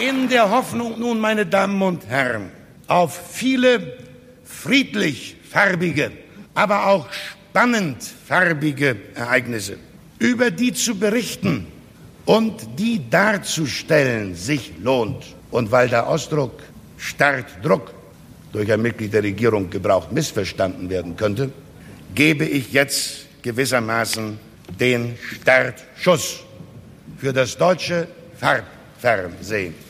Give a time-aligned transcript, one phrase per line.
[0.00, 2.50] In der Hoffnung nun, meine Damen und Herren,
[2.86, 3.98] auf viele
[4.44, 6.10] friedlich farbige,
[6.54, 9.76] aber auch spannend farbige Ereignisse,
[10.18, 11.66] über die zu berichten
[12.24, 15.22] und die darzustellen sich lohnt.
[15.50, 16.62] Und weil der Ausdruck
[16.96, 17.92] Startdruck
[18.54, 21.52] durch ein Mitglied der Regierung gebraucht missverstanden werden könnte,
[22.14, 24.40] gebe ich jetzt gewissermaßen
[24.78, 26.40] den Startschuss
[27.18, 28.08] für das deutsche
[28.38, 29.89] Farbfernsehen.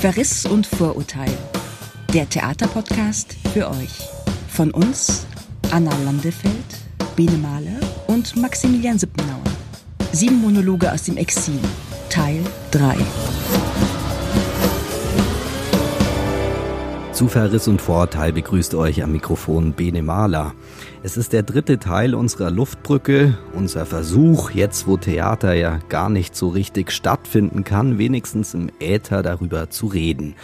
[0.00, 1.32] Verriss und Vorurteil.
[2.12, 4.08] Der Theaterpodcast für euch.
[4.48, 5.26] Von uns,
[5.70, 6.54] Anna Landefeld,
[7.16, 9.42] Bene Mahler und Maximilian Sippenauer.
[10.12, 11.58] Sieben Monologe aus dem Exil.
[12.08, 12.40] Teil
[12.70, 12.96] 3.
[17.16, 20.52] Zu Verriss und Vorteil begrüßt euch am Mikrofon Bene Mahler.
[21.02, 26.36] Es ist der dritte Teil unserer Luftbrücke, unser Versuch, jetzt wo Theater ja gar nicht
[26.36, 30.34] so richtig stattfinden kann, wenigstens im Äther darüber zu reden.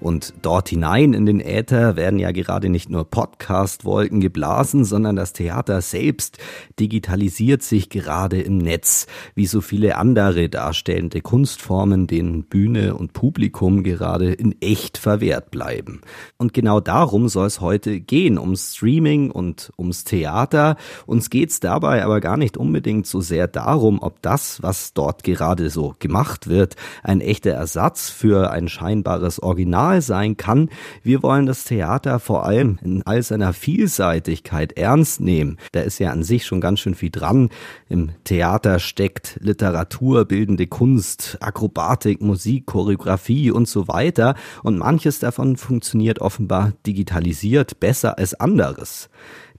[0.00, 5.34] Und dort hinein in den Äther werden ja gerade nicht nur Podcast-Wolken geblasen, sondern das
[5.34, 6.38] Theater selbst
[6.78, 13.82] digitalisiert sich gerade im Netz, wie so viele andere darstellende Kunstformen, denen Bühne und Publikum
[13.82, 16.00] gerade in echt verwehrt bleiben.
[16.38, 20.76] Und genau darum soll es heute gehen, um Streaming und ums Theater.
[21.06, 25.70] Uns geht's dabei aber gar nicht unbedingt so sehr darum, ob das, was dort gerade
[25.70, 30.68] so gemacht wird, ein echter Ersatz für ein scheinbares Original sein kann.
[31.02, 35.58] Wir wollen das Theater vor allem in all seiner Vielseitigkeit ernst nehmen.
[35.72, 37.50] Da ist ja an sich schon ganz schön viel dran.
[37.88, 44.34] Im Theater steckt Literatur, bildende Kunst, Akrobatik, Musik, Choreografie und so weiter.
[44.62, 49.08] Und manches davon funktioniert offenbar digitalisiert besser als anderes.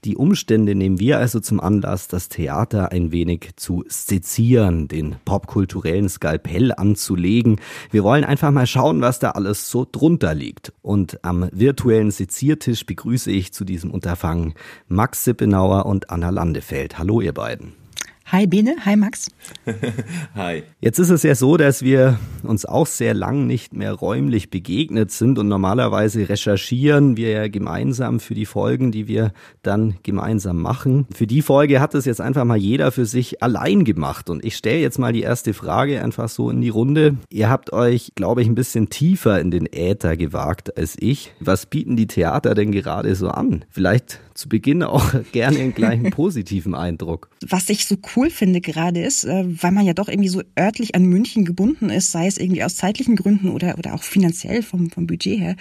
[0.04, 6.10] Die Umstände nehmen wir also zum Anlass, das Theater ein wenig zu sezieren, den popkulturellen
[6.10, 7.58] Skalpell anzulegen.
[7.90, 10.74] Wir wollen einfach mal schauen, was da alles so drunter liegt.
[10.82, 14.52] Und am virtuellen Seziertisch begrüße ich zu diesem Unterfangen
[14.88, 16.98] Max Sippenauer und Anna Landefeld.
[16.98, 17.83] Hallo ihr beiden.
[18.26, 19.30] Hi Bene, hi Max.
[20.34, 20.62] hi.
[20.80, 25.10] Jetzt ist es ja so, dass wir uns auch sehr lang nicht mehr räumlich begegnet
[25.10, 31.06] sind und normalerweise recherchieren wir ja gemeinsam für die Folgen, die wir dann gemeinsam machen.
[31.14, 34.56] Für die Folge hat es jetzt einfach mal jeder für sich allein gemacht und ich
[34.56, 37.18] stelle jetzt mal die erste Frage einfach so in die Runde.
[37.28, 41.34] Ihr habt euch, glaube ich, ein bisschen tiefer in den Äther gewagt als ich.
[41.40, 43.66] Was bieten die Theater denn gerade so an?
[43.68, 47.30] Vielleicht zu Beginn auch gerne einen gleichen positiven Eindruck.
[47.46, 50.94] Was ich so cool finde gerade ist, äh, weil man ja doch irgendwie so örtlich
[50.94, 54.90] an München gebunden ist, sei es irgendwie aus zeitlichen Gründen oder, oder auch finanziell vom,
[54.90, 55.56] vom Budget her.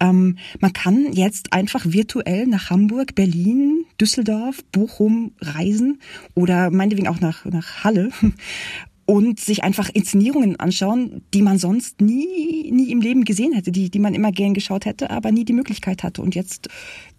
[0.00, 6.00] Ähm, man kann jetzt einfach virtuell nach Hamburg, Berlin, Düsseldorf, Bochum reisen
[6.34, 8.10] oder meinetwegen auch nach, nach Halle
[9.06, 13.90] und sich einfach Inszenierungen anschauen, die man sonst nie, nie im Leben gesehen hätte, die,
[13.90, 16.20] die man immer gern geschaut hätte, aber nie die Möglichkeit hatte.
[16.20, 16.68] Und jetzt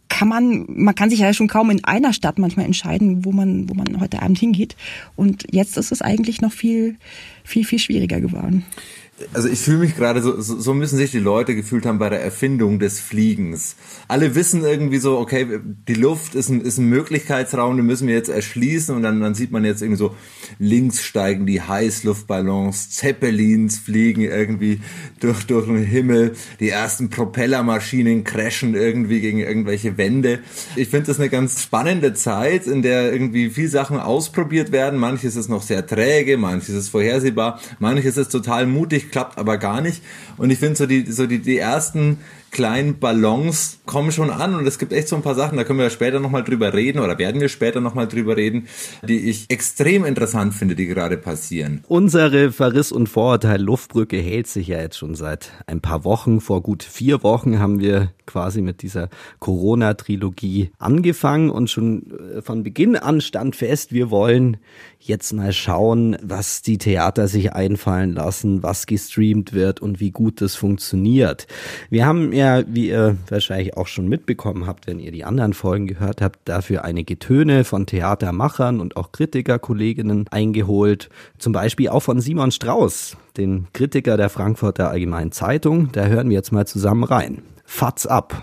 [0.09, 3.69] kann man, man kann sich ja schon kaum in einer Stadt manchmal entscheiden, wo man,
[3.69, 4.75] wo man heute Abend hingeht.
[5.15, 6.97] Und jetzt ist es eigentlich noch viel,
[7.43, 8.65] viel, viel schwieriger geworden
[9.33, 12.21] also ich fühle mich gerade so, so müssen sich die Leute gefühlt haben bei der
[12.21, 13.75] Erfindung des Fliegens.
[14.07, 18.15] Alle wissen irgendwie so, okay, die Luft ist ein, ist ein Möglichkeitsraum, den müssen wir
[18.15, 20.15] jetzt erschließen und dann, dann sieht man jetzt irgendwie so,
[20.57, 24.81] links steigen die Heißluftballons, Zeppelins fliegen irgendwie
[25.19, 30.39] durch, durch den Himmel, die ersten Propellermaschinen crashen irgendwie gegen irgendwelche Wände.
[30.75, 34.99] Ich finde das eine ganz spannende Zeit, in der irgendwie viel Sachen ausprobiert werden.
[34.99, 39.81] Manches ist noch sehr träge, manches ist vorhersehbar, manches ist total mutig klappt aber gar
[39.81, 40.03] nicht.
[40.37, 42.19] Und ich finde so die, so die, die ersten
[42.51, 45.79] kleinen Ballons kommen schon an und es gibt echt so ein paar Sachen, da können
[45.79, 48.67] wir später nochmal drüber reden oder werden wir später nochmal drüber reden,
[49.07, 51.83] die ich extrem interessant finde, die gerade passieren.
[51.87, 56.41] Unsere Verriss- und Vorurteil Luftbrücke hält sich ja jetzt schon seit ein paar Wochen.
[56.41, 62.63] Vor gut vier Wochen haben wir quasi mit dieser Corona-Trilogie angefangen und schon äh, von
[62.63, 64.57] Beginn an stand fest, wir wollen
[64.99, 70.41] jetzt mal schauen, was die Theater sich einfallen lassen, was gestreamt wird und wie gut
[70.41, 71.47] das funktioniert.
[71.89, 75.87] Wir haben ja, wie ihr wahrscheinlich auch schon mitbekommen habt, wenn ihr die anderen Folgen
[75.87, 81.09] gehört habt, dafür einige Töne von Theatermachern und auch Kritikerkolleginnen eingeholt.
[81.37, 85.91] Zum Beispiel auch von Simon Strauß, den Kritiker der Frankfurter Allgemeinen Zeitung.
[85.91, 87.43] Da hören wir jetzt mal zusammen rein.
[87.65, 88.41] Fatz ab.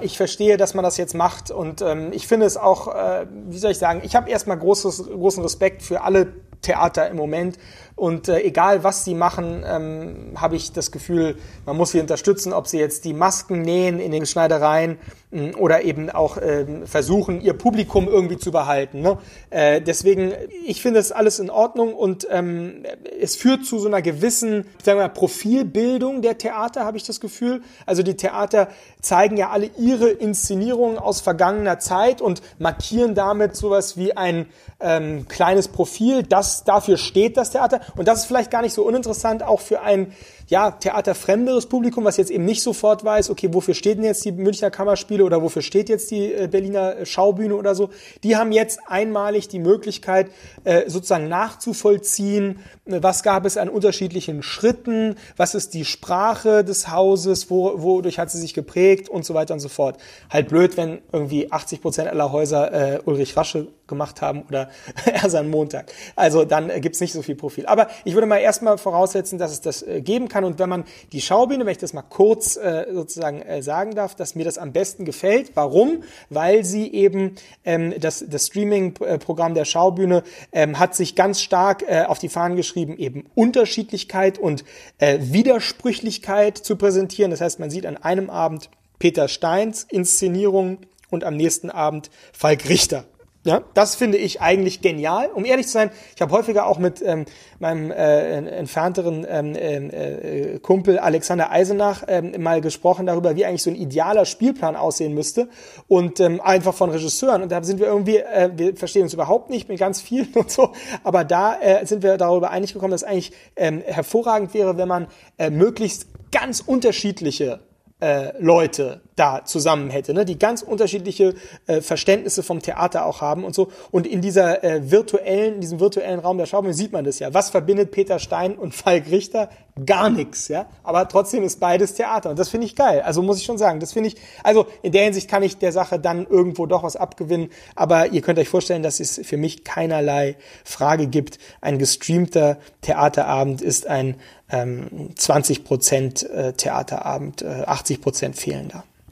[0.00, 3.58] Ich verstehe, dass man das jetzt macht und ähm, ich finde es auch, äh, wie
[3.58, 6.28] soll ich sagen, ich habe erstmal großes, großen Respekt für alle
[6.60, 7.56] Theater im Moment.
[7.98, 11.36] Und äh, egal, was sie machen, ähm, habe ich das Gefühl,
[11.66, 14.98] man muss sie unterstützen, ob sie jetzt die Masken nähen in den Schneidereien
[15.32, 19.00] mh, oder eben auch äh, versuchen, ihr Publikum irgendwie zu behalten.
[19.00, 19.18] Ne?
[19.50, 20.32] Äh, deswegen,
[20.64, 22.84] ich finde das alles in Ordnung und ähm,
[23.20, 27.20] es führt zu so einer gewissen sagen wir mal, Profilbildung der Theater, habe ich das
[27.20, 27.62] Gefühl.
[27.84, 28.68] Also die Theater
[29.00, 34.46] zeigen ja alle ihre Inszenierungen aus vergangener Zeit und markieren damit sowas wie ein
[34.80, 36.22] ähm, kleines Profil.
[36.22, 37.80] Das, dafür steht das Theater.
[37.96, 40.12] Und das ist vielleicht gar nicht so uninteressant, auch für ein
[40.48, 44.32] ja, theaterfremderes Publikum, was jetzt eben nicht sofort weiß, okay, wofür steht denn jetzt die
[44.32, 47.90] Münchner Kammerspiele oder wofür steht jetzt die äh, Berliner Schaubühne oder so.
[48.22, 50.30] Die haben jetzt einmalig die Möglichkeit,
[50.64, 56.90] äh, sozusagen nachzuvollziehen, äh, was gab es an unterschiedlichen Schritten, was ist die Sprache des
[56.90, 59.98] Hauses, wo, wodurch hat sie sich geprägt und so weiter und so fort.
[60.30, 64.70] Halt blöd, wenn irgendwie 80 Prozent aller Häuser äh, Ulrich Rasche gemacht haben oder
[65.12, 65.92] Ersan Montag.
[66.14, 67.66] Also dann äh, gibt's nicht so viel Profil.
[67.66, 70.44] Aber ich würde mal erstmal voraussetzen, dass es das äh, geben kann.
[70.44, 74.14] Und wenn man die Schaubühne, wenn ich das mal kurz äh, sozusagen äh, sagen darf,
[74.14, 75.52] dass mir das am besten gefällt.
[75.54, 76.02] Warum?
[76.30, 82.04] Weil sie eben ähm, das, das Streaming-Programm der Schaubühne ähm, hat sich ganz stark äh,
[82.06, 84.64] auf die Fahnen geschrieben, eben Unterschiedlichkeit und
[84.98, 87.30] äh, Widersprüchlichkeit zu präsentieren.
[87.30, 90.78] Das heißt, man sieht an einem Abend Peter Steins Inszenierung
[91.10, 93.04] und am nächsten Abend Falk Richter.
[93.48, 95.30] Ja, das finde ich eigentlich genial.
[95.32, 97.24] Um ehrlich zu sein, ich habe häufiger auch mit ähm,
[97.58, 103.70] meinem äh, entfernteren ähm, äh, Kumpel Alexander Eisenach ähm, mal gesprochen darüber, wie eigentlich so
[103.70, 105.48] ein idealer Spielplan aussehen müsste
[105.86, 107.42] und ähm, einfach von Regisseuren.
[107.42, 110.50] Und da sind wir irgendwie, äh, wir verstehen uns überhaupt nicht mit ganz vielen und
[110.50, 114.88] so, aber da äh, sind wir darüber einig gekommen, dass eigentlich ähm, hervorragend wäre, wenn
[114.88, 115.06] man
[115.38, 117.60] äh, möglichst ganz unterschiedliche
[118.00, 120.24] äh, Leute da zusammen hätte, ne?
[120.24, 121.34] die ganz unterschiedliche
[121.66, 123.70] äh, Verständnisse vom Theater auch haben und so.
[123.90, 127.34] Und in dieser äh, virtuellen, in diesem virtuellen Raum der Schaubühne sieht man das ja.
[127.34, 129.48] Was verbindet Peter Stein und Falk Richter?
[129.86, 130.66] Gar nichts, ja.
[130.82, 133.00] Aber trotzdem ist beides Theater und das finde ich geil.
[133.00, 134.16] Also muss ich schon sagen, das finde ich.
[134.42, 137.50] Also in der Hinsicht kann ich der Sache dann irgendwo doch was abgewinnen.
[137.76, 141.38] Aber ihr könnt euch vorstellen, dass es für mich keinerlei Frage gibt.
[141.60, 144.16] Ein gestreamter Theaterabend ist ein
[144.50, 148.84] ähm, 20 Prozent äh, Theaterabend, äh, 80 Prozent fehlen da.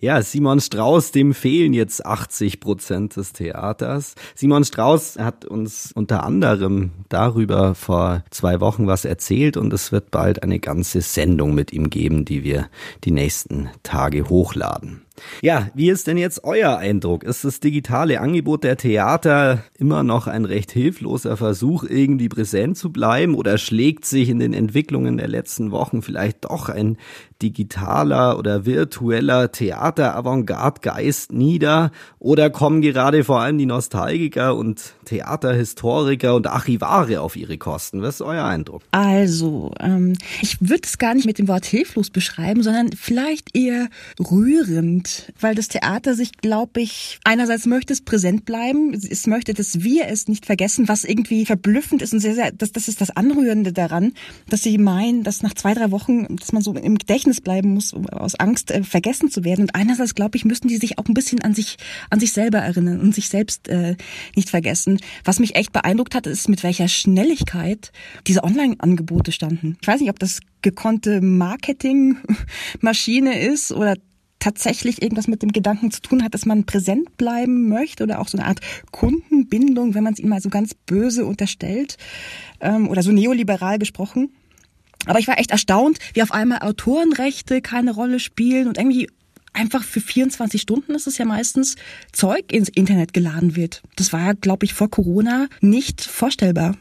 [0.00, 4.14] Ja, Simon Strauß, dem fehlen jetzt 80 Prozent des Theaters.
[4.36, 10.12] Simon Strauß hat uns unter anderem darüber vor zwei Wochen was erzählt und es wird
[10.12, 12.68] bald eine ganze Sendung mit ihm geben, die wir
[13.02, 15.02] die nächsten Tage hochladen.
[15.42, 17.24] Ja, wie ist denn jetzt euer Eindruck?
[17.24, 22.90] Ist das digitale Angebot der Theater immer noch ein recht hilfloser Versuch, irgendwie präsent zu
[22.90, 26.98] bleiben oder schlägt sich in den Entwicklungen der letzten Wochen vielleicht doch ein
[27.42, 29.52] digitaler oder virtueller
[29.88, 31.90] Theater-Avantgarde-Geist nieder?
[32.18, 38.02] Oder kommen gerade vor allem die Nostalgiker und Theaterhistoriker und Archivare auf ihre Kosten?
[38.02, 38.82] Was ist euer Eindruck?
[38.90, 43.88] Also, ähm, ich würde es gar nicht mit dem Wort hilflos beschreiben, sondern vielleicht eher
[44.18, 49.82] rührend, weil das Theater sich, glaube ich, einerseits möchte es präsent bleiben, es möchte, dass
[49.82, 53.10] wir es nicht vergessen, was irgendwie verblüffend ist und sehr, sehr, das, das ist das
[53.10, 54.12] Anrührende daran,
[54.48, 57.94] dass sie meinen, dass nach zwei, drei Wochen, dass man so im Gedächtnis bleiben muss,
[57.94, 59.62] aus Angst äh, vergessen zu werden.
[59.62, 61.76] Und einerseits, glaube ich, müssten die sich auch ein bisschen an sich,
[62.10, 63.96] an sich selber erinnern und sich selbst äh,
[64.34, 64.98] nicht vergessen.
[65.24, 67.92] Was mich echt beeindruckt hat, ist, mit welcher Schnelligkeit
[68.26, 69.78] diese Online-Angebote standen.
[69.80, 73.94] Ich weiß nicht, ob das gekonnte Marketingmaschine ist oder
[74.40, 78.28] tatsächlich irgendwas mit dem Gedanken zu tun hat, dass man präsent bleiben möchte oder auch
[78.28, 78.60] so eine Art
[78.92, 81.96] Kundenbindung, wenn man es ihm mal so ganz böse unterstellt
[82.60, 84.30] ähm, oder so neoliberal gesprochen.
[85.06, 89.08] Aber ich war echt erstaunt, wie auf einmal Autorenrechte keine Rolle spielen und irgendwie
[89.52, 91.76] einfach für 24 Stunden ist es ja meistens
[92.12, 93.82] Zeug ins Internet geladen wird.
[93.96, 96.76] Das war, glaube ich, vor Corona nicht vorstellbar.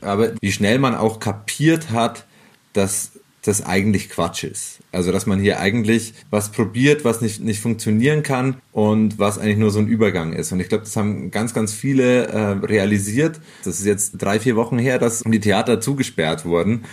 [0.00, 2.26] Aber wie schnell man auch kapiert hat,
[2.72, 3.12] dass
[3.42, 4.78] das eigentlich Quatsch ist.
[4.92, 9.58] Also dass man hier eigentlich was probiert, was nicht, nicht funktionieren kann und was eigentlich
[9.58, 10.50] nur so ein Übergang ist.
[10.50, 13.38] Und ich glaube, das haben ganz, ganz viele äh, realisiert.
[13.64, 16.84] Das ist jetzt drei, vier Wochen her, dass die Theater zugesperrt wurden.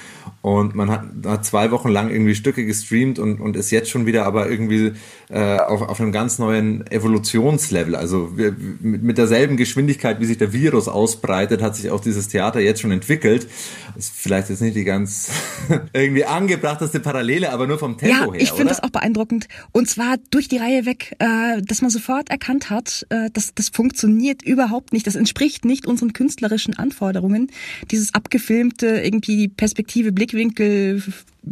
[0.42, 4.06] Und man hat, hat zwei Wochen lang irgendwie Stücke gestreamt und, und ist jetzt schon
[4.06, 4.94] wieder aber irgendwie
[5.30, 7.96] äh, auf, auf einem ganz neuen Evolutionslevel.
[7.96, 12.28] Also wir, mit, mit derselben Geschwindigkeit, wie sich der Virus ausbreitet, hat sich auch dieses
[12.28, 13.48] Theater jetzt schon entwickelt.
[13.96, 15.30] Das ist vielleicht jetzt nicht die ganz
[15.94, 18.42] irgendwie angebrachteste Parallele, aber nur vom Tempo ja, her.
[18.42, 19.48] Ich finde das auch beeindruckend.
[19.72, 23.70] Und zwar durch die Reihe weg, äh, dass man sofort erkannt hat, äh, dass das
[23.70, 25.06] funktioniert überhaupt nicht.
[25.06, 27.52] Das entspricht nicht unseren künstlerischen Anforderungen.
[27.92, 31.04] Dieses abgefilmte, irgendwie Perspektive, Blickwinkel,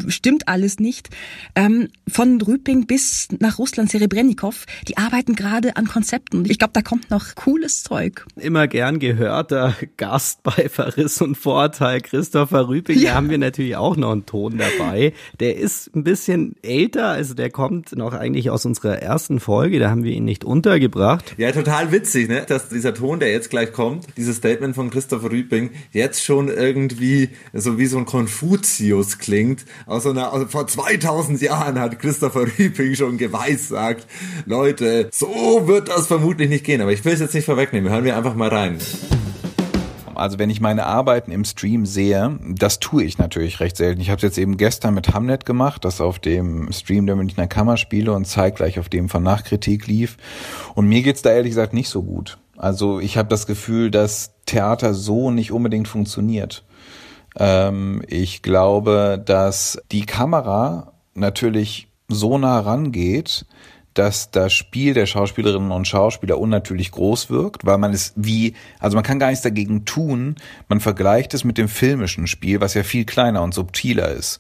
[0.08, 1.10] stimmt alles nicht.
[1.56, 6.46] Ähm, von Rüping bis nach Russland, Serebrennikov, die arbeiten gerade an Konzepten.
[6.50, 8.26] Ich glaube, da kommt noch cooles Zeug.
[8.36, 13.00] Immer gern gehörter Gast bei Verriss und Vorteil, Christopher Rüping.
[13.00, 13.12] Ja.
[13.12, 15.14] Da haben wir natürlich auch noch einen Ton dabei.
[15.40, 19.90] Der ist ein bisschen älter, also der kommt noch eigentlich aus unserer ersten Folge, da
[19.90, 21.36] haben wir ihn nicht untergebracht.
[21.38, 22.46] Ja, total witzig, ne?
[22.48, 27.30] dass dieser Ton, der jetzt gleich kommt, dieses Statement von Christopher Rüping, jetzt schon irgendwie
[27.54, 32.96] so wie so ein Konfuzius klingt aus einer, also vor 2000 Jahren hat Christopher Rüping
[32.96, 34.08] schon geweissagt,
[34.46, 36.82] Leute, so wird das vermutlich nicht gehen.
[36.82, 37.92] Aber ich will es jetzt nicht vorwegnehmen.
[37.92, 38.80] Hören wir einfach mal rein.
[40.18, 44.02] Also wenn ich meine Arbeiten im Stream sehe, das tue ich natürlich recht selten.
[44.02, 47.46] Ich habe es jetzt eben gestern mit Hamlet gemacht, das auf dem Stream der Münchner
[47.46, 50.18] Kammerspiele und zeitgleich auf dem von Nachkritik lief.
[50.74, 52.40] Und mir geht's da ehrlich gesagt nicht so gut.
[52.58, 56.66] Also ich habe das Gefühl, dass Theater so nicht unbedingt funktioniert.
[57.38, 63.46] Ähm, ich glaube, dass die Kamera natürlich so nah rangeht,
[63.98, 68.96] dass das Spiel der Schauspielerinnen und Schauspieler unnatürlich groß wirkt, weil man es wie, also
[68.96, 70.36] man kann gar nichts dagegen tun,
[70.70, 74.40] man vergleicht es mit dem filmischen Spiel, was ja viel kleiner und subtiler ist.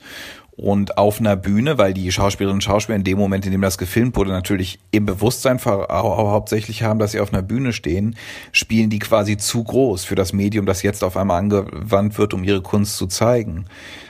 [0.58, 3.78] Und auf einer Bühne, weil die Schauspielerinnen und Schauspieler in dem Moment, in dem das
[3.78, 8.16] gefilmt wurde, natürlich im Bewusstsein hauptsächlich haben, dass sie auf einer Bühne stehen,
[8.52, 12.44] spielen die quasi zu groß für das Medium, das jetzt auf einmal angewandt wird, um
[12.44, 13.66] ihre Kunst zu zeigen.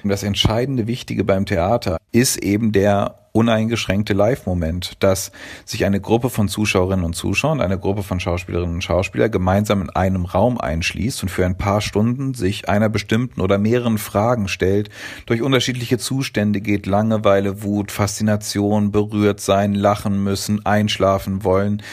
[0.05, 5.31] Das entscheidende Wichtige beim Theater ist eben der uneingeschränkte Live-Moment, dass
[5.65, 9.89] sich eine Gruppe von Zuschauerinnen und Zuschauern, eine Gruppe von Schauspielerinnen und Schauspielern gemeinsam in
[9.89, 14.89] einem Raum einschließt und für ein paar Stunden sich einer bestimmten oder mehreren Fragen stellt,
[15.25, 21.83] durch unterschiedliche Zustände geht, Langeweile, Wut, Faszination, berührt sein, lachen müssen, einschlafen wollen,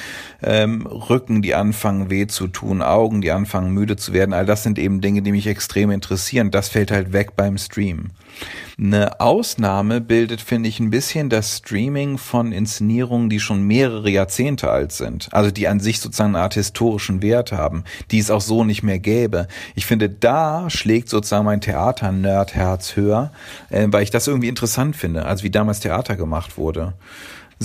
[0.42, 4.32] ähm, Rücken, die anfangen weh zu tun, Augen, die anfangen müde zu werden.
[4.32, 6.50] All das sind eben Dinge, die mich extrem interessieren.
[6.50, 8.10] Das fällt halt weg beim Stream.
[8.76, 14.70] Eine Ausnahme bildet, finde ich, ein bisschen das Streaming von Inszenierungen, die schon mehrere Jahrzehnte
[14.70, 15.28] alt sind.
[15.30, 18.82] Also die an sich sozusagen eine Art historischen Wert haben, die es auch so nicht
[18.82, 19.46] mehr gäbe.
[19.76, 23.30] Ich finde, da schlägt sozusagen mein Theater-Nerd-Herz höher,
[23.70, 26.94] äh, weil ich das irgendwie interessant finde, als wie damals Theater gemacht wurde.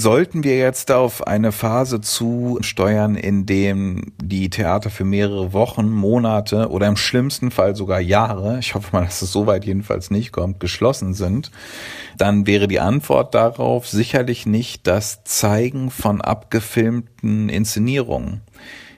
[0.02, 6.70] Sollten wir jetzt auf eine Phase zusteuern, in dem die Theater für mehrere Wochen, Monate
[6.70, 10.62] oder im schlimmsten Fall sogar Jahre, ich hoffe mal, dass es soweit jedenfalls nicht kommt,
[10.62, 11.52] geschlossen sind,
[12.18, 18.40] dann wäre die Antwort darauf sicherlich nicht das Zeigen von abgefilmten Inszenierungen.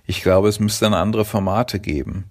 [0.06, 2.26] Ich glaube, es müsste dann andere Formate geben.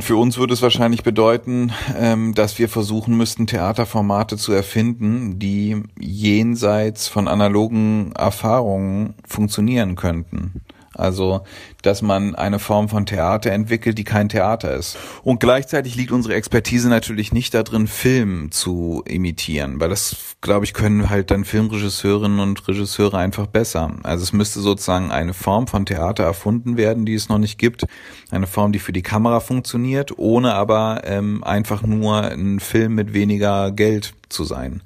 [0.00, 5.82] Für uns würde es wahrscheinlich bedeuten, ähm, dass wir versuchen müssten, Theaterformate zu erfinden, die
[5.98, 10.62] jenseits von analogen Erfahrungen funktionieren könnten.
[10.94, 11.42] Also,
[11.82, 14.98] dass man eine Form von Theater entwickelt, die kein Theater ist.
[15.22, 20.74] Und gleichzeitig liegt unsere Expertise natürlich nicht darin, Film zu imitieren, weil das, glaube ich,
[20.74, 23.92] können halt dann Filmregisseurinnen und Regisseure einfach besser.
[24.02, 27.86] Also es müsste sozusagen eine Form von Theater erfunden werden, die es noch nicht gibt.
[28.32, 33.14] Eine Form, die für die Kamera funktioniert, ohne aber ähm, einfach nur ein Film mit
[33.14, 34.82] weniger Geld zu sein.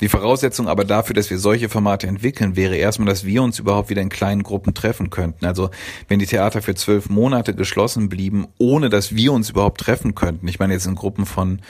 [0.00, 3.90] Die Voraussetzung aber dafür, dass wir solche Formate entwickeln, wäre erstmal, dass wir uns überhaupt
[3.90, 5.46] wieder in kleinen Gruppen treffen könnten.
[5.46, 5.70] Also
[6.08, 10.48] wenn die Theater für zwölf Monate geschlossen blieben, ohne dass wir uns überhaupt treffen könnten.
[10.48, 11.60] Ich meine jetzt in Gruppen von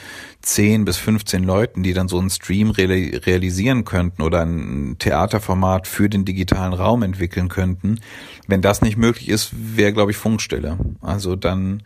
[0.43, 6.09] zehn bis 15 Leuten, die dann so einen Stream realisieren könnten oder ein Theaterformat für
[6.09, 8.00] den digitalen Raum entwickeln könnten.
[8.47, 10.78] Wenn das nicht möglich ist, wäre, glaube ich, Funkstelle.
[11.00, 11.83] Also dann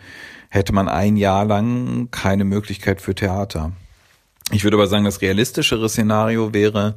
[0.48, 3.72] hätte man ein Jahr lang keine Möglichkeit für Theater.
[4.50, 6.96] Ich würde aber sagen, das realistischere Szenario wäre,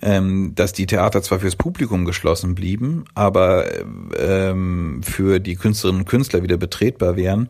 [0.00, 3.66] ähm, dass die Theater zwar fürs Publikum geschlossen blieben, aber
[4.16, 7.48] ähm, für die Künstlerinnen und Künstler wieder betretbar wären.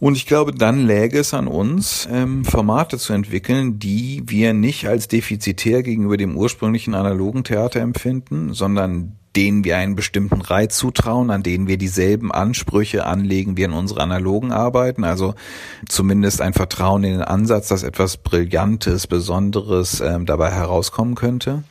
[0.00, 4.88] Und ich glaube, dann läge es an uns, ähm, Formate zu entwickeln, die wir nicht
[4.88, 11.30] als defizitär gegenüber dem ursprünglichen analogen Theater empfinden, sondern denen wir einen bestimmten Reiz zutrauen,
[11.30, 15.04] an denen wir dieselben Ansprüche anlegen wie in unsere analogen Arbeiten.
[15.04, 15.34] Also
[15.88, 21.64] zumindest ein Vertrauen in den Ansatz, dass etwas Brillantes, Besonderes ähm, dabei herauskommen könnte.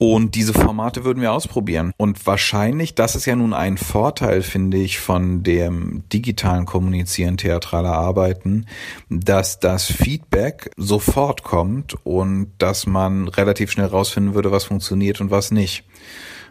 [0.00, 1.92] Und diese Formate würden wir ausprobieren.
[1.96, 7.94] Und wahrscheinlich, das ist ja nun ein Vorteil, finde ich, von dem digitalen Kommunizieren theatraler
[7.94, 8.66] Arbeiten,
[9.10, 15.32] dass das Feedback sofort kommt und dass man relativ schnell rausfinden würde, was funktioniert und
[15.32, 15.82] was nicht.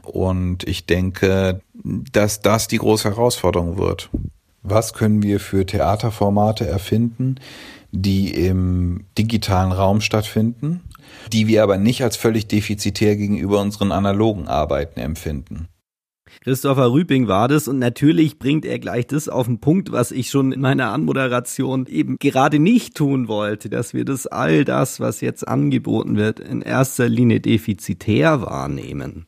[0.07, 4.09] Und ich denke, dass das die große Herausforderung wird.
[4.63, 7.35] Was können wir für Theaterformate erfinden,
[7.91, 10.81] die im digitalen Raum stattfinden,
[11.31, 15.67] die wir aber nicht als völlig defizitär gegenüber unseren analogen Arbeiten empfinden?
[16.43, 20.29] Christopher Rüping war das und natürlich bringt er gleich das auf den Punkt, was ich
[20.29, 25.21] schon in meiner Anmoderation eben gerade nicht tun wollte, dass wir das all das, was
[25.21, 29.25] jetzt angeboten wird, in erster Linie defizitär wahrnehmen.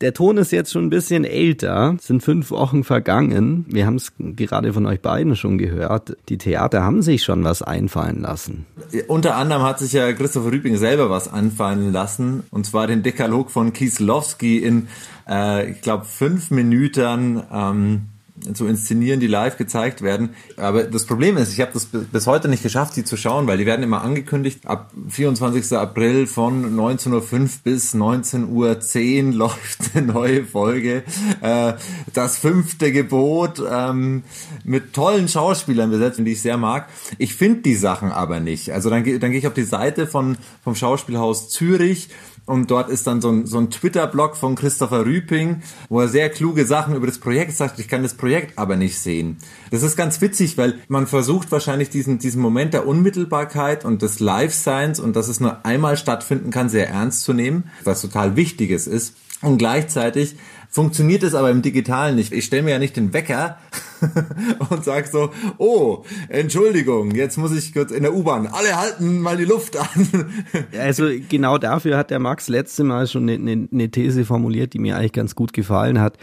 [0.00, 3.66] Der Ton ist jetzt schon ein bisschen älter, sind fünf Wochen vergangen.
[3.68, 6.16] Wir haben es gerade von euch beiden schon gehört.
[6.30, 8.64] Die Theater haben sich schon was einfallen lassen.
[9.08, 13.50] Unter anderem hat sich ja Christopher Rübing selber was einfallen lassen, und zwar den Dekalog
[13.50, 14.88] von Kieslowski in,
[15.28, 17.42] äh, ich glaube, fünf Minuten.
[17.52, 18.09] Ähm
[18.54, 20.30] zu inszenieren, die live gezeigt werden.
[20.56, 23.58] Aber das Problem ist, ich habe das bis heute nicht geschafft, die zu schauen, weil
[23.58, 24.66] die werden immer angekündigt.
[24.66, 25.72] Ab 24.
[25.76, 31.02] April von 19.05 Uhr bis 19.10 Uhr läuft eine neue Folge.
[31.40, 31.74] Äh,
[32.12, 34.22] das fünfte Gebot ähm,
[34.64, 36.88] mit tollen Schauspielern besetzt, die ich sehr mag.
[37.18, 38.72] Ich finde die Sachen aber nicht.
[38.72, 42.08] Also dann, dann gehe ich auf die Seite von, vom Schauspielhaus Zürich
[42.50, 46.28] und dort ist dann so ein, so ein Twitter-Blog von Christopher Rüping, wo er sehr
[46.30, 47.78] kluge Sachen über das Projekt sagt.
[47.78, 49.36] Ich kann das Projekt aber nicht sehen.
[49.70, 54.18] Das ist ganz witzig, weil man versucht wahrscheinlich diesen, diesen Moment der Unmittelbarkeit und des
[54.18, 58.88] Live-Seins und dass es nur einmal stattfinden kann, sehr ernst zu nehmen, was total Wichtiges
[58.88, 59.14] ist.
[59.42, 60.36] Und gleichzeitig
[60.70, 62.32] funktioniert es aber im Digitalen nicht.
[62.32, 63.58] Ich stelle mir ja nicht den Wecker
[64.70, 69.36] und sag so, oh, Entschuldigung, jetzt muss ich kurz in der U-Bahn, alle halten mal
[69.36, 70.08] die Luft an.
[70.78, 74.96] also genau dafür hat der Max letzte Mal schon eine, eine These formuliert, die mir
[74.96, 76.16] eigentlich ganz gut gefallen hat.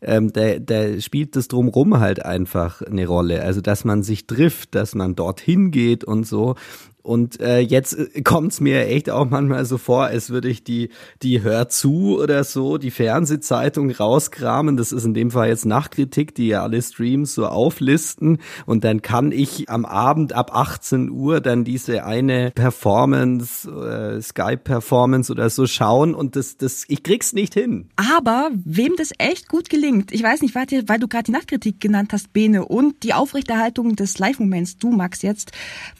[0.00, 3.42] Ähm, der, der spielt das drumrum halt einfach eine Rolle.
[3.42, 6.56] Also dass man sich trifft, dass man dorthin geht und so.
[7.02, 10.90] Und äh, jetzt äh, kommt's mir echt auch manchmal so vor, als würde ich die,
[11.22, 14.76] die Hör zu oder so, die Fernsehzeitung rauskramen.
[14.76, 18.38] Das ist in dem Fall jetzt Nachkritik, die ja alle Streams so auflisten.
[18.66, 25.32] Und dann kann ich am Abend ab 18 Uhr dann diese eine Performance, äh, Skype-Performance
[25.32, 26.14] oder so schauen.
[26.14, 27.88] Und das, das, ich krieg's nicht hin.
[27.96, 32.12] Aber wem das echt gut gelingt, ich weiß nicht, weil du gerade die Nachkritik genannt
[32.12, 35.50] hast, Bene, und die Aufrechterhaltung des Live-Moments, du Max jetzt,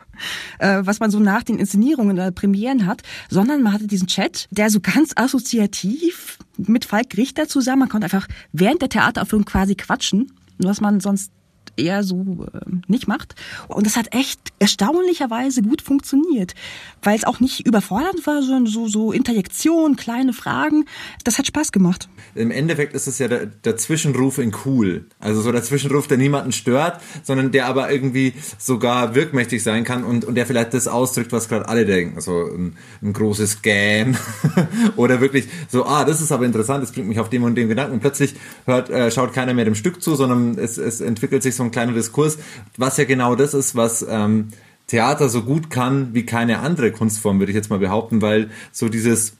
[0.58, 4.46] äh, was man so nach den Inszenierungen oder Premieren hat, sondern man hatte diesen Chat,
[4.50, 9.74] der so ganz assoziativ mit Falk Richter zusammen, man konnte einfach während der Theateraufführung quasi
[9.74, 11.32] quatschen, was man sonst
[11.76, 13.34] eher so äh, nicht macht.
[13.68, 16.54] Und das hat echt erstaunlicherweise gut funktioniert,
[17.02, 20.86] weil es auch nicht überfordernd war, sondern so, so Interjektion, kleine Fragen.
[21.24, 22.08] Das hat Spaß gemacht.
[22.34, 25.06] Im Endeffekt ist es ja der, der Zwischenruf in cool.
[25.18, 30.04] Also so der Zwischenruf, der niemanden stört, sondern der aber irgendwie sogar wirkmächtig sein kann
[30.04, 32.16] und, und der vielleicht das ausdrückt, was gerade alle denken.
[32.16, 34.16] Also ein, ein großes Gähn
[34.96, 37.68] oder wirklich so, ah, das ist aber interessant, das bringt mich auf dem und dem
[37.68, 37.94] Gedanken.
[37.94, 38.34] Und plötzlich
[38.64, 41.72] hört, äh, schaut keiner mehr dem Stück zu, sondern es, es entwickelt sich so ein
[41.72, 42.38] kleiner Diskurs,
[42.76, 44.48] was ja genau das ist, was ähm,
[44.86, 48.88] Theater so gut kann wie keine andere Kunstform, würde ich jetzt mal behaupten, weil so
[48.88, 49.36] dieses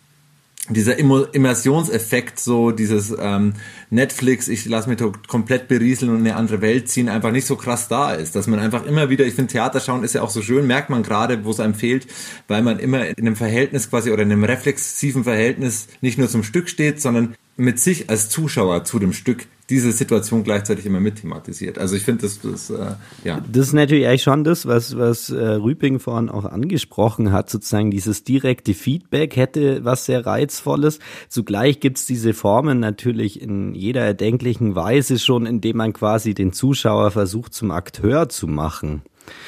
[0.69, 3.55] dieser Immersionseffekt, so dieses ähm,
[3.91, 7.57] Netflix, ich lasse mich komplett berieseln und in eine andere Welt ziehen, einfach nicht so
[7.57, 8.35] krass da ist.
[8.35, 10.91] Dass man einfach immer wieder, ich finde Theater schauen ist ja auch so schön, merkt
[10.91, 12.07] man gerade, wo es einem fehlt,
[12.49, 16.43] weil man immer in einem Verhältnis quasi oder in einem reflexiven Verhältnis nicht nur zum
[16.43, 21.17] Stück steht, sondern mit sich als Zuschauer zu dem Stück diese Situation gleichzeitig immer mit
[21.21, 21.79] thematisiert.
[21.79, 23.43] Also ich finde, das, das äh, ja.
[23.51, 27.91] Das ist natürlich eigentlich schon das, was, was äh, Rüping vorhin auch angesprochen hat, sozusagen
[27.91, 31.01] dieses direkte Feedback hätte was sehr Reizvolles.
[31.29, 37.11] Zugleich gibt's diese Formen natürlich in jeder erdenklichen Weise schon, indem man quasi den Zuschauer
[37.11, 39.03] versucht zum Akteur zu machen.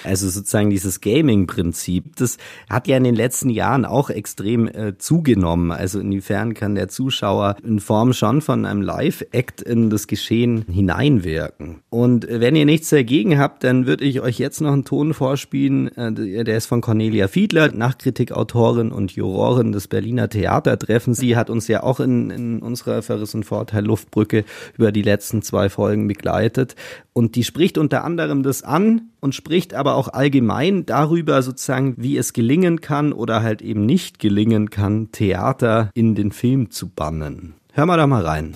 [0.04, 2.38] Also sozusagen dieses Gaming-Prinzip, das
[2.68, 5.70] hat ja in den letzten Jahren auch extrem äh, zugenommen.
[5.72, 11.80] Also inwiefern kann der Zuschauer in Form schon von einem Live-Act in das Geschehen hineinwirken.
[11.90, 15.88] Und wenn ihr nichts dagegen habt, dann würde ich euch jetzt noch einen Ton vorspielen.
[15.96, 21.18] Äh, der ist von Cornelia Fiedler, Nachkritikautorin und Jurorin des Berliner Theatertreffens.
[21.18, 24.44] Sie hat uns ja auch in, in unserer Verriss und Vorteil Luftbrücke
[24.76, 26.76] über die letzten zwei Folgen begleitet.
[27.12, 32.16] Und die spricht unter anderem das an und spricht aber auch allgemein darüber sozusagen, wie
[32.16, 37.54] es gelingen kann oder halt eben nicht gelingen kann, Theater in den Film zu bannen.
[37.72, 38.54] Hör mal da mal rein.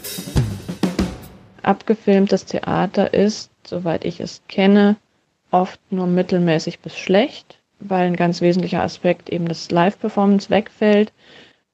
[1.62, 4.96] Abgefilmtes Theater ist, soweit ich es kenne,
[5.50, 7.58] oft nur mittelmäßig bis schlecht.
[7.88, 11.12] weil ein ganz wesentlicher Aspekt eben das Live-Performance wegfällt.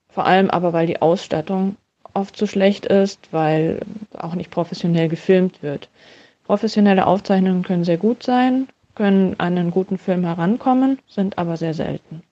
[0.09, 1.77] Vor allem aber, weil die Ausstattung
[2.15, 3.81] oft zu schlecht ist, weil
[4.17, 5.89] auch nicht professionell gefilmt wird.
[6.45, 11.73] Professionelle Aufzeichnungen können sehr gut sein, können an einen guten Film herankommen, sind aber sehr
[11.73, 12.23] selten.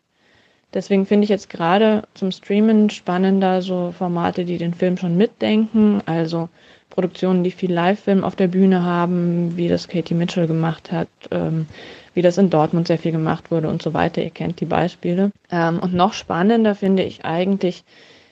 [0.74, 6.02] Deswegen finde ich jetzt gerade zum Streamen spannender so Formate, die den Film schon mitdenken,
[6.04, 6.50] also
[6.90, 11.66] Produktionen, die viel Live-Film auf der Bühne haben, wie das Katie Mitchell gemacht hat, ähm,
[12.14, 14.22] wie das in Dortmund sehr viel gemacht wurde und so weiter.
[14.22, 15.30] Ihr kennt die Beispiele.
[15.50, 17.84] Ähm, und noch spannender finde ich eigentlich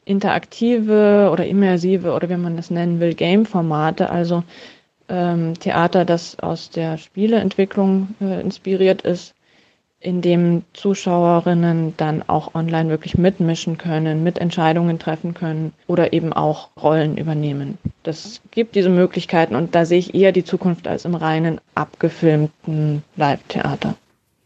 [0.05, 4.45] interaktive oder immersive oder wie man das nennen will, Game-Formate, also
[5.09, 9.35] ähm, Theater, das aus der Spieleentwicklung äh, inspiriert ist,
[10.05, 16.69] in dem Zuschauerinnen dann auch online wirklich mitmischen können, Mitentscheidungen treffen können oder eben auch
[16.81, 17.79] Rollen übernehmen.
[18.03, 23.03] Das gibt diese Möglichkeiten und da sehe ich eher die Zukunft als im reinen abgefilmten
[23.17, 23.95] Live-Theater.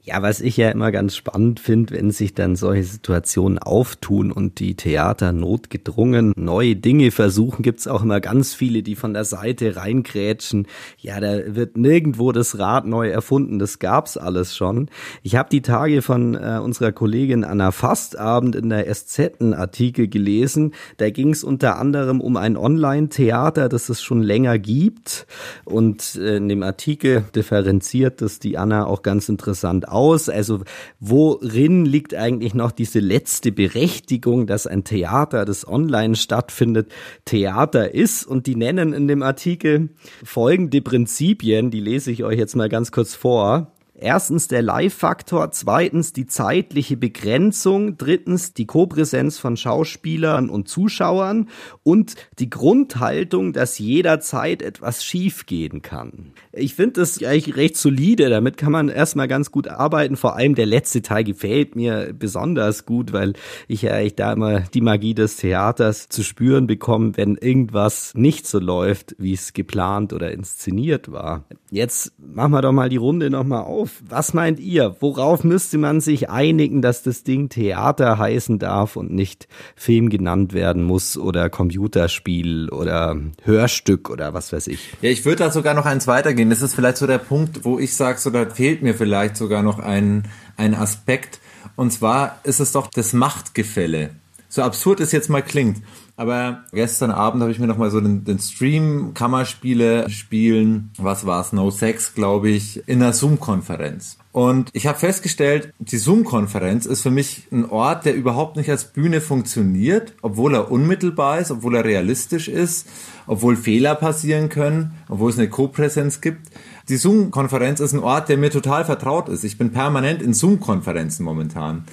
[0.09, 4.59] Ja, was ich ja immer ganz spannend finde, wenn sich dann solche Situationen auftun und
[4.59, 9.77] die Theater notgedrungen neue Dinge versuchen, gibt's auch immer ganz viele, die von der Seite
[9.77, 10.67] reingrätschen.
[10.97, 14.89] Ja, da wird nirgendwo das Rad neu erfunden, das gab's alles schon.
[15.23, 20.09] Ich habe die Tage von äh, unserer Kollegin Anna Fastabend in der SZ einen Artikel
[20.09, 20.73] gelesen.
[20.97, 25.27] Da ging's unter anderem um ein Online-Theater, das es schon länger gibt.
[25.67, 30.29] Und äh, in dem Artikel differenziert das die Anna auch ganz interessant aus?
[30.29, 30.63] Also
[31.01, 36.93] worin liegt eigentlich noch diese letzte Berechtigung, dass ein Theater, das online stattfindet,
[37.25, 38.25] Theater ist?
[38.25, 39.91] Und die nennen in dem Artikel
[40.25, 43.73] folgende Prinzipien, die lese ich euch jetzt mal ganz kurz vor.
[44.01, 51.49] Erstens der Live-Faktor, zweitens die zeitliche Begrenzung, drittens die Kopräsenz von Schauspielern und Zuschauern
[51.83, 56.31] und die Grundhaltung, dass jederzeit etwas schiefgehen kann.
[56.53, 60.17] Ich finde das eigentlich recht solide, damit kann man erstmal ganz gut arbeiten.
[60.17, 63.33] Vor allem der letzte Teil gefällt mir besonders gut, weil
[63.67, 68.47] ich ja eigentlich da immer die Magie des Theaters zu spüren bekomme, wenn irgendwas nicht
[68.47, 71.47] so läuft, wie es geplant oder inszeniert war.
[71.73, 73.88] Jetzt machen wir doch mal die Runde nochmal auf auf.
[74.09, 74.97] Was meint ihr?
[75.01, 80.53] Worauf müsste man sich einigen, dass das Ding Theater heißen darf und nicht Film genannt
[80.53, 84.91] werden muss oder Computerspiel oder Hörstück oder was weiß ich?
[85.03, 86.51] Ja, ich würde da sogar noch eins weitergehen.
[86.51, 89.63] Das ist vielleicht so der Punkt, wo ich sage, so da fehlt mir vielleicht sogar
[89.63, 90.25] noch ein,
[90.57, 91.41] ein Aspekt.
[91.77, 94.11] Und zwar ist es doch das Machtgefälle.
[94.49, 95.83] So absurd es jetzt mal klingt.
[96.17, 101.41] Aber gestern Abend habe ich mir nochmal so den, den Stream Kammerspiele spielen, was war
[101.41, 104.19] es, No Sex, glaube ich, in einer Zoom-Konferenz.
[104.33, 108.87] Und ich habe festgestellt, die Zoom-Konferenz ist für mich ein Ort, der überhaupt nicht als
[108.87, 112.89] Bühne funktioniert, obwohl er unmittelbar ist, obwohl er realistisch ist,
[113.29, 116.51] obwohl Fehler passieren können, obwohl es eine Co-Präsenz gibt.
[116.89, 119.45] Die Zoom-Konferenz ist ein Ort, der mir total vertraut ist.
[119.45, 121.85] Ich bin permanent in Zoom-Konferenzen momentan.